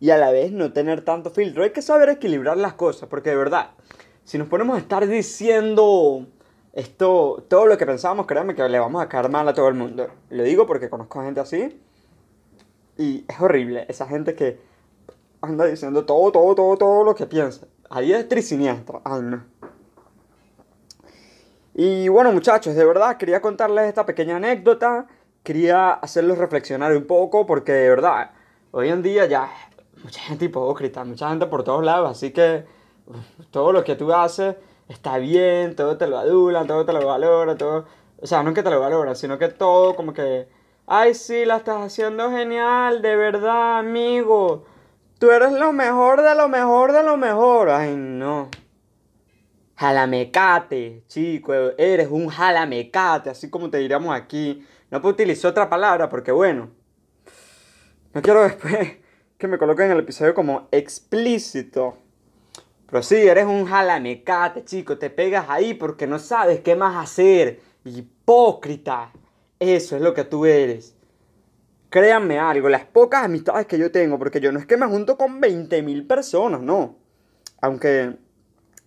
Y 0.00 0.10
a 0.10 0.18
la 0.18 0.30
vez 0.30 0.52
no 0.52 0.72
tener 0.72 1.02
tanto 1.02 1.30
filtro. 1.30 1.62
Hay 1.62 1.70
que 1.70 1.82
saber 1.82 2.08
equilibrar 2.08 2.56
las 2.56 2.74
cosas, 2.74 3.08
porque 3.08 3.30
de 3.30 3.36
verdad, 3.36 3.70
si 4.24 4.38
nos 4.38 4.48
ponemos 4.48 4.76
a 4.76 4.80
estar 4.80 5.06
diciendo 5.06 6.26
esto, 6.72 7.44
todo 7.48 7.66
lo 7.66 7.76
que 7.76 7.84
pensamos, 7.84 8.26
créanme 8.26 8.54
que 8.54 8.66
le 8.68 8.78
vamos 8.78 9.02
a 9.02 9.08
caer 9.08 9.28
mal 9.28 9.46
a 9.48 9.54
todo 9.54 9.68
el 9.68 9.74
mundo. 9.74 10.08
Lo 10.30 10.42
digo 10.42 10.66
porque 10.66 10.88
conozco 10.88 11.20
a 11.20 11.24
gente 11.24 11.40
así. 11.40 11.80
Y 12.96 13.24
es 13.28 13.40
horrible, 13.40 13.86
esa 13.88 14.06
gente 14.06 14.34
que 14.34 14.60
anda 15.40 15.64
diciendo 15.64 16.04
todo, 16.04 16.30
todo, 16.32 16.54
todo, 16.54 16.76
todo 16.76 17.04
lo 17.04 17.14
que 17.14 17.26
piensa. 17.26 17.66
Ahí 17.88 18.12
es 18.12 18.28
trisiniestra. 18.28 19.00
Ay, 19.04 19.22
no. 19.22 19.44
Y 21.74 22.08
bueno, 22.08 22.32
muchachos, 22.32 22.74
de 22.74 22.84
verdad 22.84 23.16
quería 23.16 23.40
contarles 23.40 23.86
esta 23.86 24.04
pequeña 24.04 24.36
anécdota. 24.36 25.06
Quería 25.42 25.92
hacerlos 25.92 26.38
reflexionar 26.38 26.96
un 26.96 27.06
poco 27.06 27.46
porque 27.46 27.72
de 27.72 27.88
verdad, 27.88 28.30
hoy 28.72 28.90
en 28.90 29.02
día 29.02 29.26
ya 29.26 29.50
mucha 30.02 30.20
gente 30.20 30.46
hipócrita, 30.46 31.04
mucha 31.04 31.30
gente 31.30 31.46
por 31.46 31.64
todos 31.64 31.84
lados. 31.84 32.10
Así 32.10 32.30
que 32.32 32.64
todo 33.50 33.72
lo 33.72 33.84
que 33.84 33.96
tú 33.96 34.12
haces 34.12 34.56
está 34.88 35.18
bien, 35.18 35.76
todo 35.76 35.96
te 35.96 36.06
lo 36.06 36.18
adulan, 36.18 36.66
todo 36.66 36.84
te 36.84 36.92
lo 36.92 37.06
valoran, 37.06 37.56
todo... 37.56 37.86
O 38.22 38.26
sea, 38.26 38.42
no 38.42 38.52
que 38.52 38.62
te 38.62 38.70
lo 38.70 38.80
valoran, 38.80 39.16
sino 39.16 39.38
que 39.38 39.48
todo 39.48 39.96
como 39.96 40.12
que... 40.12 40.46
Ay, 40.86 41.14
sí, 41.14 41.44
la 41.44 41.56
estás 41.56 41.82
haciendo 41.82 42.30
genial, 42.30 43.00
de 43.00 43.16
verdad, 43.16 43.78
amigo. 43.78 44.64
Tú 45.18 45.30
eres 45.30 45.52
lo 45.52 45.72
mejor 45.72 46.20
de 46.22 46.34
lo 46.34 46.48
mejor 46.48 46.92
de 46.92 47.02
lo 47.02 47.16
mejor. 47.16 47.70
Ay, 47.70 47.94
no. 47.96 48.48
Jalamecate, 49.80 51.04
chico, 51.08 51.54
eres 51.54 52.08
un 52.10 52.28
jalamecate, 52.28 53.30
así 53.30 53.48
como 53.48 53.70
te 53.70 53.78
diríamos 53.78 54.14
aquí. 54.14 54.62
No 54.90 55.00
puedo 55.00 55.14
utilizar 55.14 55.52
otra 55.52 55.70
palabra 55.70 56.06
porque, 56.10 56.30
bueno, 56.30 56.68
no 58.12 58.20
quiero 58.20 58.42
después 58.42 58.98
que 59.38 59.48
me 59.48 59.56
coloquen 59.56 59.86
en 59.86 59.92
el 59.92 60.00
episodio 60.00 60.34
como 60.34 60.68
explícito. 60.70 61.96
Pero 62.90 63.02
sí, 63.02 63.26
eres 63.26 63.46
un 63.46 63.64
jalamecate, 63.64 64.66
chico. 64.66 64.98
Te 64.98 65.08
pegas 65.08 65.46
ahí 65.48 65.72
porque 65.72 66.06
no 66.06 66.18
sabes 66.18 66.60
qué 66.60 66.76
más 66.76 67.02
hacer. 67.02 67.60
Hipócrita. 67.82 69.12
Eso 69.58 69.96
es 69.96 70.02
lo 70.02 70.12
que 70.12 70.24
tú 70.24 70.44
eres. 70.44 70.94
Créanme 71.88 72.38
algo, 72.38 72.68
las 72.68 72.84
pocas 72.84 73.24
amistades 73.24 73.66
que 73.66 73.78
yo 73.78 73.90
tengo, 73.90 74.18
porque 74.18 74.40
yo 74.40 74.52
no 74.52 74.58
es 74.58 74.66
que 74.66 74.76
me 74.76 74.86
junto 74.86 75.16
con 75.16 75.40
20.000 75.40 76.06
personas, 76.06 76.60
no. 76.60 76.98
Aunque 77.62 78.18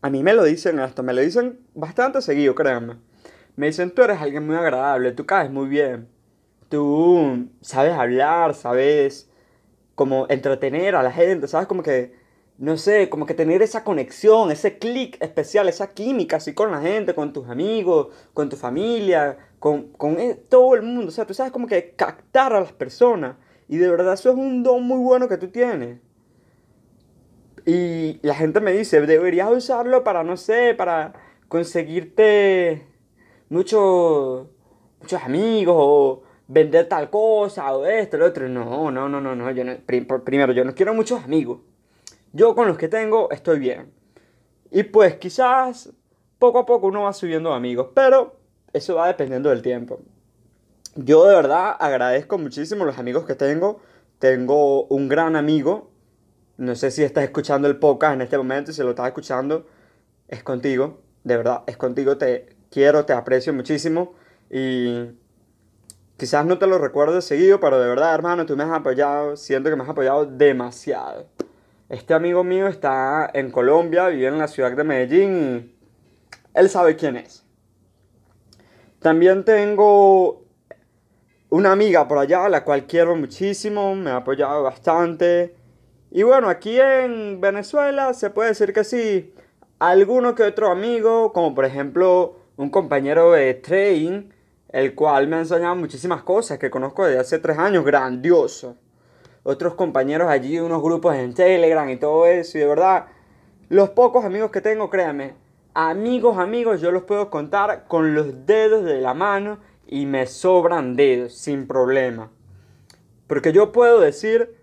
a 0.04 0.10
mí 0.10 0.22
me 0.22 0.34
lo 0.34 0.44
dicen 0.44 0.80
esto, 0.80 1.02
me 1.02 1.14
lo 1.14 1.22
dicen 1.22 1.62
bastante 1.74 2.22
seguido, 2.22 2.54
créanme. 2.56 2.98
Me 3.56 3.68
dicen, 3.68 3.92
tú 3.92 4.04
eres 4.04 4.20
alguien 4.22 4.46
muy 4.46 4.58
agradable, 4.58 5.14
tú 5.14 5.26
caes 5.26 5.50
muy 5.50 5.68
bien. 5.70 6.10
Tú 6.70 7.48
sabes 7.62 7.94
hablar, 7.94 8.54
sabes 8.54 9.30
como 9.96 10.28
entretener 10.30 10.96
a 10.96 11.04
la 11.04 11.12
gente, 11.12 11.48
sabes 11.48 11.68
como 11.68 11.84
que 11.84 12.14
no 12.58 12.78
sé, 12.78 13.10
como 13.10 13.26
que 13.26 13.34
tener 13.34 13.62
esa 13.62 13.84
conexión, 13.84 14.52
ese 14.52 14.78
clic 14.78 15.18
especial, 15.22 15.70
esa 15.70 15.94
química 15.94 16.38
así 16.38 16.54
con 16.54 16.72
la 16.72 16.82
gente, 16.82 17.16
con 17.16 17.34
tus 17.34 17.48
amigos, 17.50 18.10
con 18.34 18.50
tu 18.50 18.58
familia, 18.58 19.38
con, 19.60 19.94
con 19.94 20.20
e, 20.20 20.36
todo 20.36 20.76
el 20.76 20.84
mundo. 20.84 21.08
O 21.08 21.12
sea, 21.12 21.26
tú 21.26 21.34
sabes 21.34 21.52
como 21.52 21.68
que 21.68 21.92
captar 21.96 22.54
a 22.54 22.60
las 22.60 22.74
personas. 22.74 23.38
Y 23.68 23.78
de 23.78 23.90
verdad 23.90 24.14
eso 24.14 24.30
es 24.30 24.36
un 24.36 24.64
don 24.64 24.84
muy 24.84 25.00
bueno 25.00 25.28
que 25.28 25.38
tú 25.38 25.48
tienes. 25.48 26.00
Y 27.66 28.20
la 28.22 28.36
gente 28.36 28.60
me 28.60 28.72
dice, 28.74 29.02
deberías 29.02 29.50
usarlo 29.52 30.04
para, 30.04 30.24
no 30.24 30.38
sé, 30.38 30.74
para 30.76 31.14
conseguirte 31.48 32.86
muchos 33.50 34.48
muchos 35.04 35.22
amigos 35.22 35.76
o 35.78 36.24
vender 36.48 36.88
tal 36.88 37.10
cosa 37.10 37.76
o 37.76 37.86
esto, 37.86 38.18
lo 38.18 38.26
otro. 38.26 38.50
No, 38.50 38.90
no, 38.90 39.08
no, 39.08 39.22
no, 39.22 39.36
no. 39.36 39.52
Yo 39.52 39.64
no, 39.64 39.76
primero, 39.86 40.54
yo 40.54 40.66
no 40.66 40.74
quiero 40.74 40.94
muchos 40.94 41.24
amigos. 41.24 41.60
Yo 42.32 42.56
con 42.56 42.68
los 42.68 42.78
que 42.78 42.88
tengo 42.88 43.30
estoy 43.32 43.60
bien. 43.60 43.92
Y 44.72 44.84
pues 44.84 45.16
quizás 45.18 45.92
poco 46.40 46.60
a 46.60 46.66
poco 46.66 46.88
uno 46.88 47.04
va 47.04 47.14
subiendo 47.14 47.54
amigos, 47.54 47.90
pero 47.94 48.38
eso 48.74 48.96
va 48.96 49.08
dependiendo 49.08 49.50
del 49.50 49.62
tiempo. 49.62 50.00
Yo 50.96 51.26
de 51.26 51.36
verdad 51.36 51.76
agradezco 51.80 52.38
muchísimo 52.38 52.86
los 52.86 52.98
amigos 52.98 53.26
que 53.26 53.36
tengo. 53.36 53.82
Tengo 54.20 54.86
un 54.86 55.10
gran 55.10 55.36
amigo. 55.36 55.92
No 56.64 56.76
sé 56.76 56.92
si 56.92 57.04
estás 57.04 57.26
escuchando 57.26 57.68
el 57.68 57.76
podcast 57.76 58.14
en 58.14 58.22
este 58.22 58.38
momento 58.38 58.72
si 58.72 58.82
lo 58.82 58.92
estás 58.92 59.08
escuchando, 59.08 59.68
es 60.30 60.44
contigo. 60.44 61.02
De 61.26 61.36
verdad, 61.36 61.64
es 61.68 61.76
contigo. 61.76 62.18
Te 62.18 62.56
quiero, 62.72 63.04
te 63.04 63.12
aprecio 63.12 63.54
muchísimo. 63.54 64.14
Y 64.50 65.10
quizás 66.16 66.46
no 66.46 66.58
te 66.58 66.66
lo 66.66 66.78
recuerdo 66.78 67.20
seguido, 67.20 67.60
pero 67.60 67.82
de 67.82 67.90
verdad, 67.90 68.16
hermano, 68.16 68.46
tú 68.46 68.56
me 68.56 68.64
has 68.64 68.72
apoyado. 68.72 69.36
Siento 69.36 69.70
que 69.70 69.76
me 69.76 69.84
has 69.84 69.90
apoyado 69.90 70.26
demasiado. 70.26 71.28
Este 71.90 72.14
amigo 72.14 72.46
mío 72.46 72.68
está 72.68 73.30
en 73.34 73.52
Colombia, 73.52 74.08
vive 74.08 74.28
en 74.28 74.38
la 74.38 74.48
ciudad 74.48 74.72
de 74.72 74.84
Medellín 74.86 75.36
y 75.36 75.76
él 76.54 76.70
sabe 76.70 76.96
quién 76.96 77.18
es. 77.18 77.44
También 79.00 79.44
tengo 79.44 80.46
una 81.50 81.74
amiga 81.74 82.08
por 82.08 82.20
allá, 82.20 82.48
la 82.48 82.64
cual 82.64 82.88
quiero 82.88 83.18
muchísimo, 83.18 83.96
me 83.96 84.12
ha 84.12 84.16
apoyado 84.16 84.64
bastante. 84.64 85.63
Y 86.14 86.24
bueno, 86.24 86.48
aquí 86.48 86.80
en 86.80 87.42
Venezuela 87.42 88.14
se 88.14 88.30
puede 88.30 88.50
decir 88.50 88.72
que 88.72 88.86
sí, 88.86 89.34
alguno 89.80 90.36
que 90.36 90.44
otro 90.44 90.72
amigo, 90.72 91.34
como 91.34 91.54
por 91.54 91.66
ejemplo 91.66 92.38
un 92.56 92.70
compañero 92.70 93.34
de 93.34 93.56
trading, 93.56 94.30
el 94.70 94.96
cual 94.96 95.28
me 95.28 95.36
ha 95.36 95.40
enseñado 95.40 95.76
muchísimas 95.76 96.24
cosas 96.24 96.58
que 96.58 96.70
conozco 96.70 97.06
desde 97.06 97.20
hace 97.20 97.40
tres 97.40 97.58
años, 97.58 97.84
grandioso 97.84 98.78
otros 99.44 99.76
compañeros 99.76 100.30
allí, 100.30 100.60
unos 100.60 100.82
grupos 100.82 101.16
en 101.16 101.34
Telegram 101.34 101.90
y 101.90 101.98
todo 101.98 102.26
eso. 102.26 102.58
Y 102.58 102.62
de 102.62 102.68
verdad, 102.68 103.08
los 103.70 103.90
pocos 103.90 104.26
amigos 104.26 104.52
que 104.52 104.62
tengo, 104.62 104.90
créanme, 104.90 105.36
amigos, 105.74 106.38
amigos, 106.38 106.82
yo 106.82 106.92
los 106.92 107.04
puedo 107.04 107.30
contar 107.30 107.86
con 107.88 108.16
los 108.16 108.46
dedos 108.46 108.86
de 108.86 109.02
la 109.02 109.14
mano 109.14 109.60
y 109.86 110.06
me 110.06 110.26
sobran 110.26 110.96
dedos, 110.96 111.34
sin 111.36 111.68
problema. 111.68 112.32
Porque 113.28 113.52
yo 113.52 113.72
puedo 113.72 114.00
decir, 114.00 114.63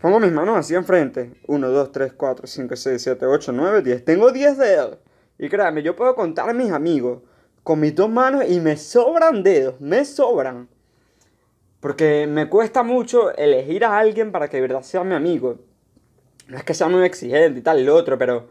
pongo 0.00 0.18
mis 0.18 0.32
manos 0.32 0.56
así 0.56 0.74
enfrente, 0.74 1.32
1, 1.46 1.68
2, 1.68 1.92
3, 1.92 2.12
4, 2.14 2.46
5, 2.46 2.76
6, 2.76 3.02
7, 3.02 3.26
8, 3.26 3.52
9, 3.52 3.82
10, 3.82 4.04
tengo 4.04 4.32
10 4.32 4.58
dedos. 4.58 4.98
Y 5.38 5.48
créanme, 5.48 5.82
yo 5.82 5.96
puedo 5.96 6.14
contar 6.14 6.48
a 6.48 6.54
mis 6.54 6.70
amigos 6.70 7.22
con 7.62 7.80
mis 7.80 7.94
dos 7.94 8.10
manos 8.10 8.44
y 8.48 8.60
me 8.60 8.76
sobran 8.76 9.42
dedos, 9.42 9.80
me 9.80 10.04
sobran. 10.04 10.68
Porque 11.80 12.26
me 12.26 12.48
cuesta 12.48 12.82
mucho 12.82 13.34
elegir 13.36 13.84
a 13.84 13.98
alguien 13.98 14.32
para 14.32 14.48
que 14.48 14.58
de 14.58 14.62
verdad 14.62 14.82
sea 14.82 15.04
mi 15.04 15.14
amigo. 15.14 15.58
No 16.46 16.56
es 16.56 16.64
que 16.64 16.74
sea 16.74 16.88
muy 16.88 17.04
exigente 17.04 17.60
y 17.60 17.62
tal 17.62 17.84
lo 17.84 17.94
otro, 17.94 18.18
pero 18.18 18.48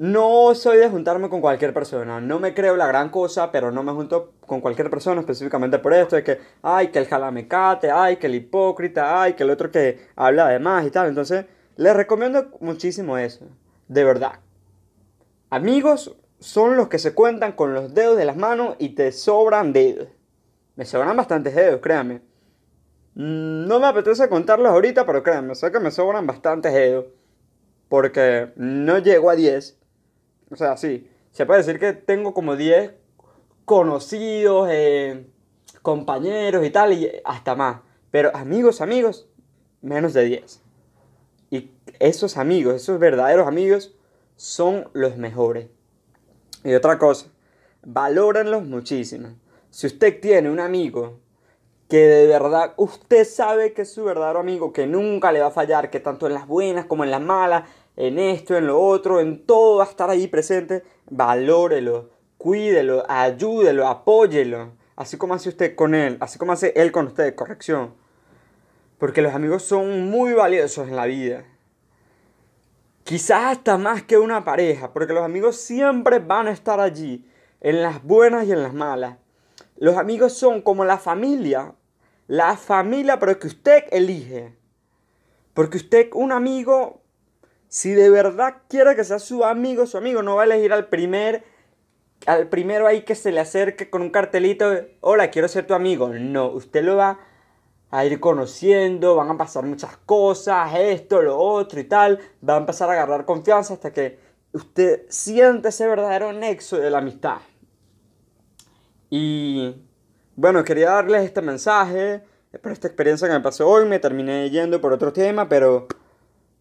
no 0.00 0.54
soy 0.54 0.78
de 0.78 0.88
juntarme 0.88 1.28
con 1.28 1.42
cualquier 1.42 1.74
persona. 1.74 2.22
No 2.22 2.40
me 2.40 2.54
creo 2.54 2.74
la 2.74 2.86
gran 2.86 3.10
cosa, 3.10 3.52
pero 3.52 3.70
no 3.70 3.82
me 3.82 3.92
junto 3.92 4.32
con 4.46 4.62
cualquier 4.62 4.88
persona 4.88 5.20
específicamente 5.20 5.78
por 5.78 5.92
esto. 5.92 6.16
De 6.16 6.24
que, 6.24 6.38
ay, 6.62 6.88
que 6.88 7.00
el 7.00 7.06
jalamecate, 7.06 7.90
ay, 7.90 8.16
que 8.16 8.26
el 8.26 8.36
hipócrita, 8.36 9.20
ay, 9.20 9.34
que 9.34 9.42
el 9.42 9.50
otro 9.50 9.70
que 9.70 10.08
habla 10.16 10.48
de 10.48 10.58
más 10.58 10.86
y 10.86 10.90
tal. 10.90 11.08
Entonces, 11.08 11.44
les 11.76 11.94
recomiendo 11.94 12.48
muchísimo 12.60 13.18
eso. 13.18 13.44
De 13.88 14.02
verdad. 14.02 14.40
Amigos 15.50 16.16
son 16.38 16.78
los 16.78 16.88
que 16.88 16.98
se 16.98 17.12
cuentan 17.12 17.52
con 17.52 17.74
los 17.74 17.92
dedos 17.92 18.16
de 18.16 18.24
las 18.24 18.38
manos 18.38 18.76
y 18.78 18.94
te 18.94 19.12
sobran 19.12 19.74
dedos. 19.74 20.08
Me 20.76 20.86
sobran 20.86 21.14
bastantes 21.14 21.54
dedos, 21.54 21.82
créanme. 21.82 22.22
No 23.14 23.78
me 23.78 23.86
apetece 23.86 24.30
contarlos 24.30 24.72
ahorita, 24.72 25.04
pero 25.04 25.22
créanme, 25.22 25.54
sé 25.54 25.70
que 25.70 25.78
me 25.78 25.90
sobran 25.90 26.26
bastantes 26.26 26.72
dedos. 26.72 27.04
Porque 27.90 28.50
no 28.56 28.96
llego 28.96 29.28
a 29.28 29.34
10. 29.34 29.79
O 30.50 30.56
sea, 30.56 30.76
sí, 30.76 31.08
se 31.30 31.46
puede 31.46 31.58
decir 31.58 31.78
que 31.78 31.92
tengo 31.92 32.34
como 32.34 32.56
10 32.56 32.92
conocidos, 33.64 34.68
eh, 34.70 35.26
compañeros 35.82 36.64
y 36.64 36.70
tal, 36.70 36.92
y 36.92 37.10
hasta 37.24 37.54
más. 37.54 37.80
Pero 38.10 38.34
amigos, 38.34 38.80
amigos, 38.80 39.28
menos 39.80 40.12
de 40.12 40.24
10. 40.24 40.60
Y 41.50 41.70
esos 41.98 42.36
amigos, 42.36 42.74
esos 42.74 42.98
verdaderos 42.98 43.46
amigos, 43.46 43.94
son 44.36 44.88
los 44.92 45.16
mejores. 45.16 45.68
Y 46.64 46.74
otra 46.74 46.98
cosa, 46.98 47.26
valórenlos 47.82 48.64
muchísimo. 48.64 49.36
Si 49.70 49.86
usted 49.86 50.20
tiene 50.20 50.50
un 50.50 50.60
amigo 50.60 51.20
que 51.88 51.98
de 52.06 52.26
verdad 52.26 52.72
usted 52.76 53.24
sabe 53.24 53.72
que 53.72 53.82
es 53.82 53.92
su 53.92 54.04
verdadero 54.04 54.38
amigo, 54.38 54.72
que 54.72 54.86
nunca 54.86 55.32
le 55.32 55.40
va 55.40 55.48
a 55.48 55.52
fallar, 55.52 55.90
que 55.90 56.00
tanto 56.00 56.26
en 56.26 56.34
las 56.34 56.46
buenas 56.46 56.86
como 56.86 57.04
en 57.04 57.10
las 57.10 57.20
malas, 57.20 57.68
en 58.00 58.18
esto, 58.18 58.56
en 58.56 58.66
lo 58.66 58.80
otro, 58.80 59.20
en 59.20 59.44
todo 59.44 59.76
va 59.76 59.84
a 59.84 59.88
estar 59.88 60.08
ahí 60.08 60.26
presente, 60.26 60.84
valórelo, 61.10 62.08
cuídelo, 62.38 63.04
ayúdelo, 63.10 63.86
apóyelo, 63.86 64.72
así 64.96 65.18
como 65.18 65.34
hace 65.34 65.50
usted 65.50 65.74
con 65.74 65.94
él, 65.94 66.16
así 66.20 66.38
como 66.38 66.52
hace 66.52 66.72
él 66.76 66.92
con 66.92 67.08
usted, 67.08 67.34
corrección. 67.34 67.92
Porque 68.96 69.20
los 69.20 69.34
amigos 69.34 69.64
son 69.64 70.08
muy 70.08 70.32
valiosos 70.32 70.88
en 70.88 70.96
la 70.96 71.04
vida. 71.04 71.44
Quizás 73.04 73.58
hasta 73.58 73.76
más 73.76 74.02
que 74.02 74.16
una 74.16 74.44
pareja, 74.44 74.94
porque 74.94 75.12
los 75.12 75.22
amigos 75.22 75.56
siempre 75.56 76.20
van 76.20 76.48
a 76.48 76.52
estar 76.52 76.80
allí, 76.80 77.28
en 77.60 77.82
las 77.82 78.02
buenas 78.02 78.46
y 78.46 78.52
en 78.52 78.62
las 78.62 78.72
malas. 78.72 79.18
Los 79.76 79.98
amigos 79.98 80.32
son 80.32 80.62
como 80.62 80.86
la 80.86 80.96
familia, 80.96 81.74
la 82.28 82.56
familia, 82.56 83.18
pero 83.18 83.38
que 83.38 83.48
usted 83.48 83.84
elige. 83.90 84.56
Porque 85.52 85.76
usted, 85.76 86.08
un 86.14 86.32
amigo, 86.32 87.02
si 87.70 87.92
de 87.92 88.10
verdad 88.10 88.62
quiere 88.68 88.96
que 88.96 89.04
sea 89.04 89.20
su 89.20 89.44
amigo, 89.44 89.86
su 89.86 89.96
amigo 89.96 90.22
no 90.22 90.34
va 90.34 90.42
a 90.42 90.44
elegir 90.44 90.72
al 90.72 90.88
primer, 90.88 91.44
al 92.26 92.48
primero 92.48 92.88
ahí 92.88 93.02
que 93.02 93.14
se 93.14 93.30
le 93.30 93.38
acerque 93.38 93.88
con 93.88 94.02
un 94.02 94.10
cartelito, 94.10 94.68
hola, 95.00 95.30
quiero 95.30 95.46
ser 95.46 95.68
tu 95.68 95.74
amigo. 95.74 96.08
No, 96.08 96.48
usted 96.48 96.82
lo 96.82 96.96
va 96.96 97.20
a 97.92 98.04
ir 98.04 98.18
conociendo, 98.18 99.14
van 99.14 99.30
a 99.30 99.38
pasar 99.38 99.64
muchas 99.64 99.96
cosas, 99.98 100.68
esto, 100.74 101.22
lo 101.22 101.38
otro 101.38 101.78
y 101.78 101.84
tal. 101.84 102.18
Va 102.46 102.56
a 102.56 102.58
empezar 102.58 102.90
a 102.90 102.94
agarrar 102.94 103.24
confianza 103.24 103.74
hasta 103.74 103.92
que 103.92 104.18
usted 104.52 105.06
siente 105.08 105.68
ese 105.68 105.86
verdadero 105.86 106.32
nexo 106.32 106.76
de 106.76 106.90
la 106.90 106.98
amistad. 106.98 107.38
Y 109.10 109.76
bueno, 110.34 110.64
quería 110.64 110.90
darles 110.90 111.22
este 111.22 111.40
mensaje, 111.40 112.24
por 112.60 112.72
esta 112.72 112.88
experiencia 112.88 113.28
que 113.28 113.34
me 113.34 113.40
pasó 113.40 113.68
hoy, 113.68 113.84
me 113.84 114.00
terminé 114.00 114.50
yendo 114.50 114.80
por 114.80 114.92
otro 114.92 115.12
tema, 115.12 115.48
pero 115.48 115.86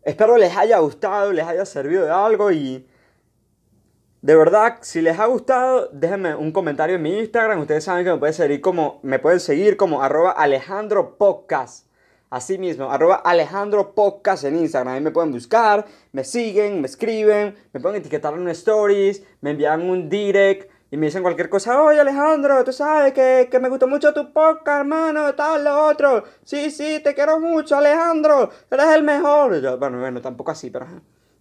espero 0.10 0.38
les 0.38 0.56
haya 0.56 0.80
gustado, 0.80 1.32
les 1.32 1.46
haya 1.46 1.66
servido 1.66 2.06
de 2.06 2.12
algo 2.12 2.52
y 2.52 2.88
de 4.22 4.36
verdad, 4.36 4.80
si 4.82 5.02
les 5.02 5.18
ha 5.18 5.28
gustado, 5.28 5.90
déjenme 5.94 6.36
un 6.36 6.52
comentario 6.52 6.98
en 6.98 7.02
mi 7.02 7.18
Instagram, 7.20 7.62
ustedes 7.62 7.86
saben 7.86 8.04
que 8.04 8.12
me 8.12 8.18
pueden 8.18 8.34
seguir 8.34 8.60
como, 8.60 9.00
me 9.02 9.18
pueden 9.18 9.40
seguir 9.40 9.78
como 9.78 10.02
arroba 10.02 10.32
Alejandro 10.32 11.18
Podcast. 11.18 11.88
Así 12.30 12.58
mismo, 12.58 12.92
arroba 12.92 13.16
Alejandro 13.16 13.96
Podcast 13.96 14.44
en 14.44 14.58
Instagram. 14.58 14.96
Ahí 14.96 15.02
me 15.02 15.12
pueden 15.12 15.32
buscar, 15.32 15.86
me 16.12 16.24
siguen, 16.24 16.82
me 16.82 16.88
escriben, 16.88 17.56
me 17.72 17.80
pueden 17.80 18.02
etiquetar 18.02 18.34
en 18.34 18.50
stories, 18.50 19.24
me 19.42 19.52
envían 19.52 19.90
un 19.90 20.10
direct 20.10 20.70
y 20.92 20.98
me 20.98 21.08
dicen 21.08 21.22
cualquier 21.22 21.50
cosa, 21.50 21.82
oye 21.82 22.00
Alejandro, 22.00 22.64
tú 22.64 22.74
sabes 22.74 23.14
que, 23.14 23.48
que 23.52 23.60
me 23.60 23.70
gustó 23.70 23.88
mucho 23.88 24.14
tu 24.14 24.34
podcast, 24.34 24.82
hermano, 24.82 25.36
tal, 25.36 25.64
lo 25.64 25.86
otro. 25.86 26.24
Sí, 26.44 26.72
sí, 26.72 27.00
te 27.04 27.14
quiero 27.14 27.40
mucho, 27.40 27.78
Alejandro, 27.78 28.50
eres 28.72 28.88
el 28.88 29.04
mejor. 29.04 29.78
Bueno, 29.78 30.00
bueno, 30.00 30.22
tampoco 30.22 30.52
así, 30.52 30.70
pero... 30.70 30.88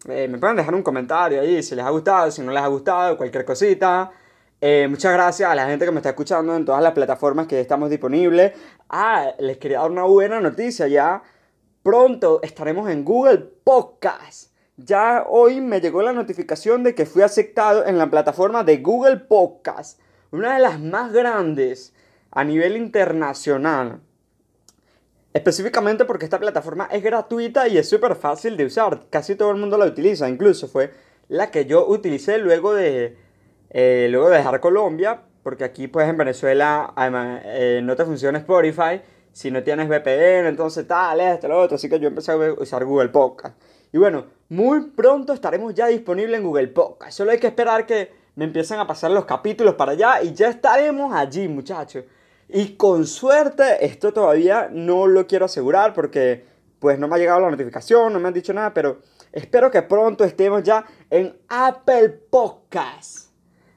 Eh, 0.07 0.28
me 0.28 0.38
pueden 0.38 0.57
dejar 0.57 0.75
un 0.75 0.83
comentario 0.83 1.40
ahí 1.40 1.62
si 1.62 1.75
les 1.75 1.85
ha 1.85 1.90
gustado, 1.90 2.31
si 2.31 2.40
no 2.43 2.52
les 2.52 2.62
ha 2.62 2.69
gustado, 2.69 3.17
cualquier 3.17 3.45
cosita. 3.45 4.11
Eh, 4.61 4.87
muchas 4.88 5.12
gracias 5.12 5.50
a 5.50 5.55
la 5.55 5.67
gente 5.67 5.85
que 5.85 5.90
me 5.90 5.99
está 5.99 6.11
escuchando 6.11 6.55
en 6.55 6.64
todas 6.64 6.83
las 6.83 6.93
plataformas 6.93 7.47
que 7.47 7.61
estamos 7.61 7.90
disponibles. 7.90 8.52
Ah, 8.88 9.33
les 9.38 9.59
quería 9.59 9.81
dar 9.81 9.90
una 9.90 10.05
buena 10.05 10.40
noticia 10.40 10.87
ya. 10.88 11.23
Pronto 11.83 12.40
estaremos 12.43 12.88
en 12.90 13.05
Google 13.05 13.38
Podcast. 13.38 14.52
Ya 14.81 15.25
hoy 15.29 15.61
me 15.61 15.81
llegó 15.81 16.03
la 16.03 16.13
notificación 16.13 16.85
de 16.85 16.95
que 16.95 17.05
fui 17.05 17.23
aceptado 17.23 17.85
en 17.85 17.99
la 17.99 18.09
plataforma 18.11 18.63
de 18.63 18.77
Google 18.77 19.17
Podcast, 19.17 19.99
una 20.31 20.55
de 20.55 20.61
las 20.61 20.79
más 20.79 21.13
grandes 21.13 21.93
a 22.31 22.45
nivel 22.45 22.77
internacional. 22.77 24.01
Específicamente 25.33 26.05
porque 26.05 26.27
esta 26.27 26.39
plataforma 26.39 26.89
es 26.93 27.03
gratuita 27.03 27.67
y 27.67 27.77
es 27.77 27.89
súper 27.89 28.15
fácil 28.15 28.57
de 28.57 28.67
usar. 28.67 29.07
Casi 29.11 29.35
todo 29.35 29.51
el 29.51 29.57
mundo 29.57 29.77
la 29.77 29.85
utiliza. 29.87 30.29
Incluso 30.29 30.69
fue 30.69 30.93
la 31.27 31.51
que 31.51 31.67
yo 31.67 31.85
utilicé 31.89 32.39
luego 32.39 32.73
de, 32.73 33.17
eh, 33.71 34.07
luego 34.13 34.31
de 34.31 34.37
dejar 34.37 34.61
Colombia. 34.61 35.23
Porque 35.43 35.65
aquí 35.65 35.89
pues 35.89 36.09
en 36.09 36.17
Venezuela 36.17 36.95
eh, 37.45 37.81
no 37.83 37.97
te 37.97 38.05
funciona 38.05 38.38
Spotify. 38.38 39.03
Si 39.33 39.51
no 39.51 39.61
tienes 39.64 39.88
VPN, 39.88 40.47
entonces 40.47 40.87
tal, 40.87 41.21
esto, 41.21 41.49
lo 41.49 41.59
otro. 41.61 41.75
Así 41.75 41.88
que 41.88 41.99
yo 41.99 42.07
empecé 42.07 42.31
a 42.31 42.37
usar 42.37 42.85
Google 42.85 43.09
Podcast. 43.09 43.57
Y 43.92 43.98
bueno, 43.98 44.27
muy 44.48 44.90
pronto 44.90 45.33
estaremos 45.33 45.74
ya 45.74 45.87
disponibles 45.87 46.38
en 46.38 46.46
Google 46.46 46.68
Podcast. 46.68 47.16
Solo 47.16 47.31
hay 47.31 47.38
que 47.38 47.46
esperar 47.46 47.87
que 47.87 48.12
me 48.35 48.44
empiecen 48.44 48.79
a 48.79 48.87
pasar 48.87 49.11
los 49.11 49.24
capítulos 49.24 49.74
para 49.74 49.92
allá 49.92 50.22
y 50.22 50.33
ya 50.33 50.48
estaremos 50.48 51.14
allí, 51.14 51.48
muchachos. 51.48 52.05
Y 52.48 52.77
con 52.77 53.07
suerte, 53.07 53.85
esto 53.85 54.12
todavía 54.12 54.68
no 54.72 55.07
lo 55.07 55.27
quiero 55.27 55.46
asegurar 55.46 55.92
porque 55.92 56.44
pues 56.79 56.98
no 56.98 57.09
me 57.09 57.16
ha 57.16 57.18
llegado 57.18 57.40
la 57.40 57.51
notificación, 57.51 58.12
no 58.12 58.20
me 58.20 58.29
han 58.29 58.35
dicho 58.35 58.55
nada, 58.55 58.72
pero 58.72 59.01
espero 59.33 59.70
que 59.70 59.83
pronto 59.83 60.24
estemos 60.24 60.62
ya 60.62 60.85
en 61.11 61.37
Apple 61.48 62.11
Podcast. 62.31 63.31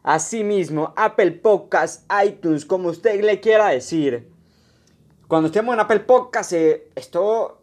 Asimismo, 0.04 0.93
Apple 0.95 1.32
Podcast, 1.32 2.10
iTunes, 2.26 2.65
como 2.65 2.89
usted 2.89 3.21
le 3.24 3.39
quiera 3.39 3.69
decir. 3.69 4.30
Cuando 5.28 5.47
estemos 5.47 5.74
en 5.74 5.80
Apple 5.80 6.02
Podcast, 6.02 6.54
eh, 6.54 6.89
esto 6.95 7.61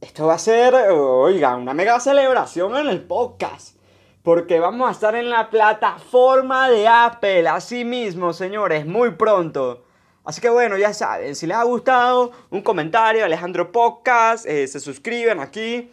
esto 0.00 0.26
va 0.26 0.34
a 0.34 0.38
ser, 0.38 0.74
oiga, 0.74 1.56
una 1.56 1.74
mega 1.74 2.00
celebración 2.00 2.74
en 2.76 2.88
el 2.88 3.02
podcast. 3.02 3.76
Porque 4.22 4.58
vamos 4.58 4.88
a 4.88 4.92
estar 4.92 5.14
en 5.14 5.28
la 5.28 5.50
plataforma 5.50 6.70
de 6.70 6.88
Apple, 6.88 7.48
así 7.48 7.84
mismo, 7.84 8.32
señores, 8.32 8.86
muy 8.86 9.10
pronto. 9.12 9.84
Así 10.24 10.40
que 10.40 10.48
bueno, 10.48 10.78
ya 10.78 10.92
saben, 10.92 11.34
si 11.34 11.46
les 11.46 11.56
ha 11.56 11.64
gustado, 11.64 12.32
un 12.50 12.62
comentario, 12.62 13.24
Alejandro 13.24 13.72
Podcast, 13.72 14.46
eh, 14.46 14.66
se 14.68 14.80
suscriben 14.80 15.40
aquí. 15.40 15.90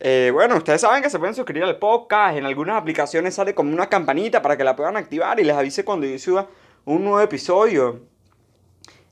Eh, 0.00 0.30
bueno, 0.32 0.56
ustedes 0.56 0.80
saben 0.80 1.02
que 1.02 1.10
se 1.10 1.18
pueden 1.18 1.34
suscribir 1.34 1.64
al 1.64 1.76
podcast. 1.78 2.36
En 2.36 2.44
algunas 2.44 2.76
aplicaciones 2.76 3.34
sale 3.34 3.54
como 3.54 3.72
una 3.72 3.88
campanita 3.88 4.42
para 4.42 4.56
que 4.56 4.64
la 4.64 4.76
puedan 4.76 4.96
activar 4.96 5.38
y 5.40 5.44
les 5.44 5.56
avise 5.56 5.84
cuando 5.84 6.06
yo 6.06 6.18
suba 6.18 6.46
un 6.84 7.04
nuevo 7.04 7.20
episodio. 7.20 8.00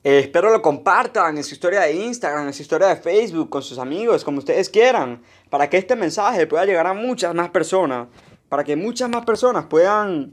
Eh, 0.07 0.21
espero 0.21 0.53
lo 0.53 0.63
compartan 0.63 1.37
en 1.37 1.43
su 1.43 1.55
historia 1.55 1.81
de 1.81 1.93
Instagram, 1.93 2.47
en 2.47 2.53
su 2.53 2.63
historia 2.63 2.87
de 2.87 2.95
Facebook, 2.95 3.51
con 3.51 3.61
sus 3.61 3.77
amigos, 3.77 4.23
como 4.23 4.39
ustedes 4.39 4.71
quieran, 4.71 5.21
para 5.51 5.69
que 5.69 5.79
este 5.79 5.97
mensaje 5.97 6.47
pueda 6.47 6.65
llegar 6.65 6.87
a 6.87 6.95
muchas 6.95 7.35
más 7.35 7.51
personas, 7.51 8.07
para 8.49 8.63
que 8.63 8.77
muchas 8.77 9.11
más 9.11 9.25
personas 9.25 9.65
puedan 9.65 10.33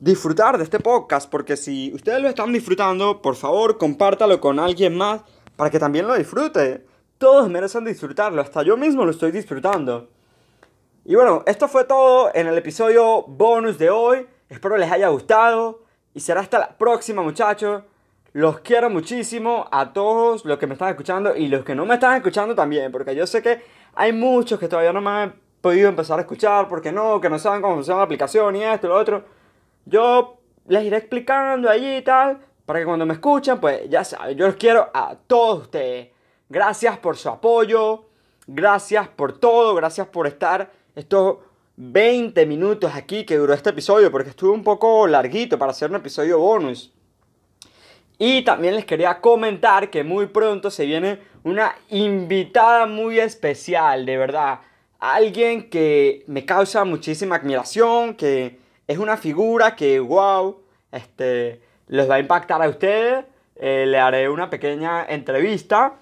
disfrutar 0.00 0.58
de 0.58 0.64
este 0.64 0.80
podcast, 0.80 1.30
porque 1.30 1.56
si 1.56 1.92
ustedes 1.94 2.20
lo 2.20 2.28
están 2.28 2.52
disfrutando, 2.52 3.22
por 3.22 3.36
favor, 3.36 3.78
compártalo 3.78 4.40
con 4.40 4.58
alguien 4.58 4.96
más 4.96 5.22
para 5.54 5.70
que 5.70 5.78
también 5.78 6.08
lo 6.08 6.16
disfrute. 6.16 6.84
Todos 7.18 7.48
merecen 7.48 7.84
disfrutarlo, 7.84 8.42
hasta 8.42 8.64
yo 8.64 8.76
mismo 8.76 9.04
lo 9.04 9.12
estoy 9.12 9.30
disfrutando. 9.30 10.08
Y 11.04 11.14
bueno, 11.14 11.44
esto 11.46 11.68
fue 11.68 11.84
todo 11.84 12.32
en 12.34 12.48
el 12.48 12.58
episodio 12.58 13.22
bonus 13.22 13.78
de 13.78 13.90
hoy. 13.90 14.26
Espero 14.48 14.76
les 14.76 14.90
haya 14.90 15.10
gustado 15.10 15.84
y 16.12 16.18
será 16.18 16.40
hasta 16.40 16.58
la 16.58 16.76
próxima, 16.76 17.22
muchachos. 17.22 17.84
Los 18.34 18.58
quiero 18.62 18.90
muchísimo 18.90 19.68
a 19.70 19.92
todos 19.92 20.44
los 20.44 20.58
que 20.58 20.66
me 20.66 20.72
están 20.72 20.88
escuchando 20.88 21.36
y 21.36 21.46
los 21.46 21.64
que 21.64 21.76
no 21.76 21.86
me 21.86 21.94
están 21.94 22.16
escuchando 22.16 22.52
también, 22.52 22.90
porque 22.90 23.14
yo 23.14 23.28
sé 23.28 23.40
que 23.40 23.62
hay 23.94 24.12
muchos 24.12 24.58
que 24.58 24.66
todavía 24.66 24.92
no 24.92 25.00
me 25.00 25.10
han 25.10 25.34
podido 25.60 25.88
empezar 25.88 26.18
a 26.18 26.22
escuchar, 26.22 26.66
porque 26.66 26.90
no, 26.90 27.20
que 27.20 27.30
no 27.30 27.38
saben 27.38 27.62
cómo 27.62 27.76
funciona 27.76 27.98
la 27.98 28.04
aplicación 28.06 28.56
y 28.56 28.64
esto 28.64 28.88
y 28.88 28.90
lo 28.90 28.96
otro. 28.96 29.24
Yo 29.84 30.40
les 30.66 30.82
iré 30.82 30.96
explicando 30.96 31.70
allí 31.70 31.98
y 31.98 32.02
tal, 32.02 32.40
para 32.66 32.80
que 32.80 32.84
cuando 32.84 33.06
me 33.06 33.14
escuchen, 33.14 33.60
pues 33.60 33.88
ya 33.88 34.02
saben, 34.02 34.36
yo 34.36 34.46
los 34.46 34.56
quiero 34.56 34.90
a 34.92 35.14
todos 35.14 35.62
ustedes. 35.62 36.08
Gracias 36.48 36.98
por 36.98 37.16
su 37.16 37.28
apoyo, 37.28 38.06
gracias 38.48 39.06
por 39.06 39.38
todo, 39.38 39.76
gracias 39.76 40.08
por 40.08 40.26
estar 40.26 40.72
estos 40.96 41.36
20 41.76 42.46
minutos 42.46 42.92
aquí 42.96 43.24
que 43.24 43.36
duró 43.36 43.54
este 43.54 43.70
episodio, 43.70 44.10
porque 44.10 44.30
estuvo 44.30 44.52
un 44.52 44.64
poco 44.64 45.06
larguito 45.06 45.56
para 45.56 45.70
hacer 45.70 45.88
un 45.88 45.96
episodio 45.96 46.40
bonus. 46.40 46.93
Y 48.18 48.42
también 48.42 48.76
les 48.76 48.84
quería 48.84 49.20
comentar 49.20 49.90
que 49.90 50.04
muy 50.04 50.26
pronto 50.26 50.70
se 50.70 50.86
viene 50.86 51.18
una 51.42 51.74
invitada 51.90 52.86
muy 52.86 53.18
especial, 53.18 54.06
de 54.06 54.16
verdad. 54.16 54.60
Alguien 55.00 55.68
que 55.68 56.24
me 56.26 56.44
causa 56.44 56.84
muchísima 56.84 57.36
admiración, 57.36 58.14
que 58.14 58.58
es 58.86 58.98
una 58.98 59.16
figura 59.16 59.74
que, 59.74 60.00
wow, 60.00 60.62
este, 60.92 61.60
les 61.88 62.08
va 62.08 62.16
a 62.16 62.20
impactar 62.20 62.62
a 62.62 62.68
ustedes. 62.68 63.24
Eh, 63.56 63.84
le 63.86 63.98
haré 63.98 64.28
una 64.28 64.50
pequeña 64.50 65.04
entrevista 65.04 65.94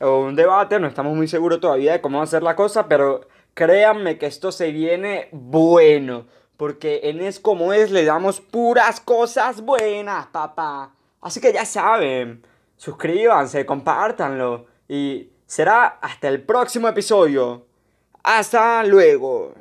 o 0.00 0.20
un 0.20 0.34
debate, 0.34 0.78
no 0.80 0.86
estamos 0.86 1.14
muy 1.14 1.28
seguros 1.28 1.60
todavía 1.60 1.92
de 1.92 2.00
cómo 2.00 2.18
va 2.18 2.24
a 2.24 2.26
ser 2.26 2.42
la 2.42 2.56
cosa, 2.56 2.88
pero 2.88 3.26
créanme 3.52 4.18
que 4.18 4.26
esto 4.26 4.52
se 4.52 4.70
viene 4.70 5.28
bueno, 5.32 6.26
porque 6.56 7.00
en 7.04 7.20
Es 7.20 7.40
Como 7.40 7.72
Es 7.72 7.90
le 7.90 8.04
damos 8.04 8.40
puras 8.40 9.00
cosas 9.00 9.60
buenas, 9.60 10.26
papá. 10.28 10.92
Así 11.24 11.40
que 11.40 11.54
ya 11.54 11.64
saben, 11.64 12.46
suscríbanse, 12.76 13.64
compártanlo 13.64 14.66
y 14.86 15.30
será 15.46 15.98
hasta 16.02 16.28
el 16.28 16.42
próximo 16.42 16.86
episodio. 16.86 17.64
Hasta 18.22 18.84
luego. 18.84 19.54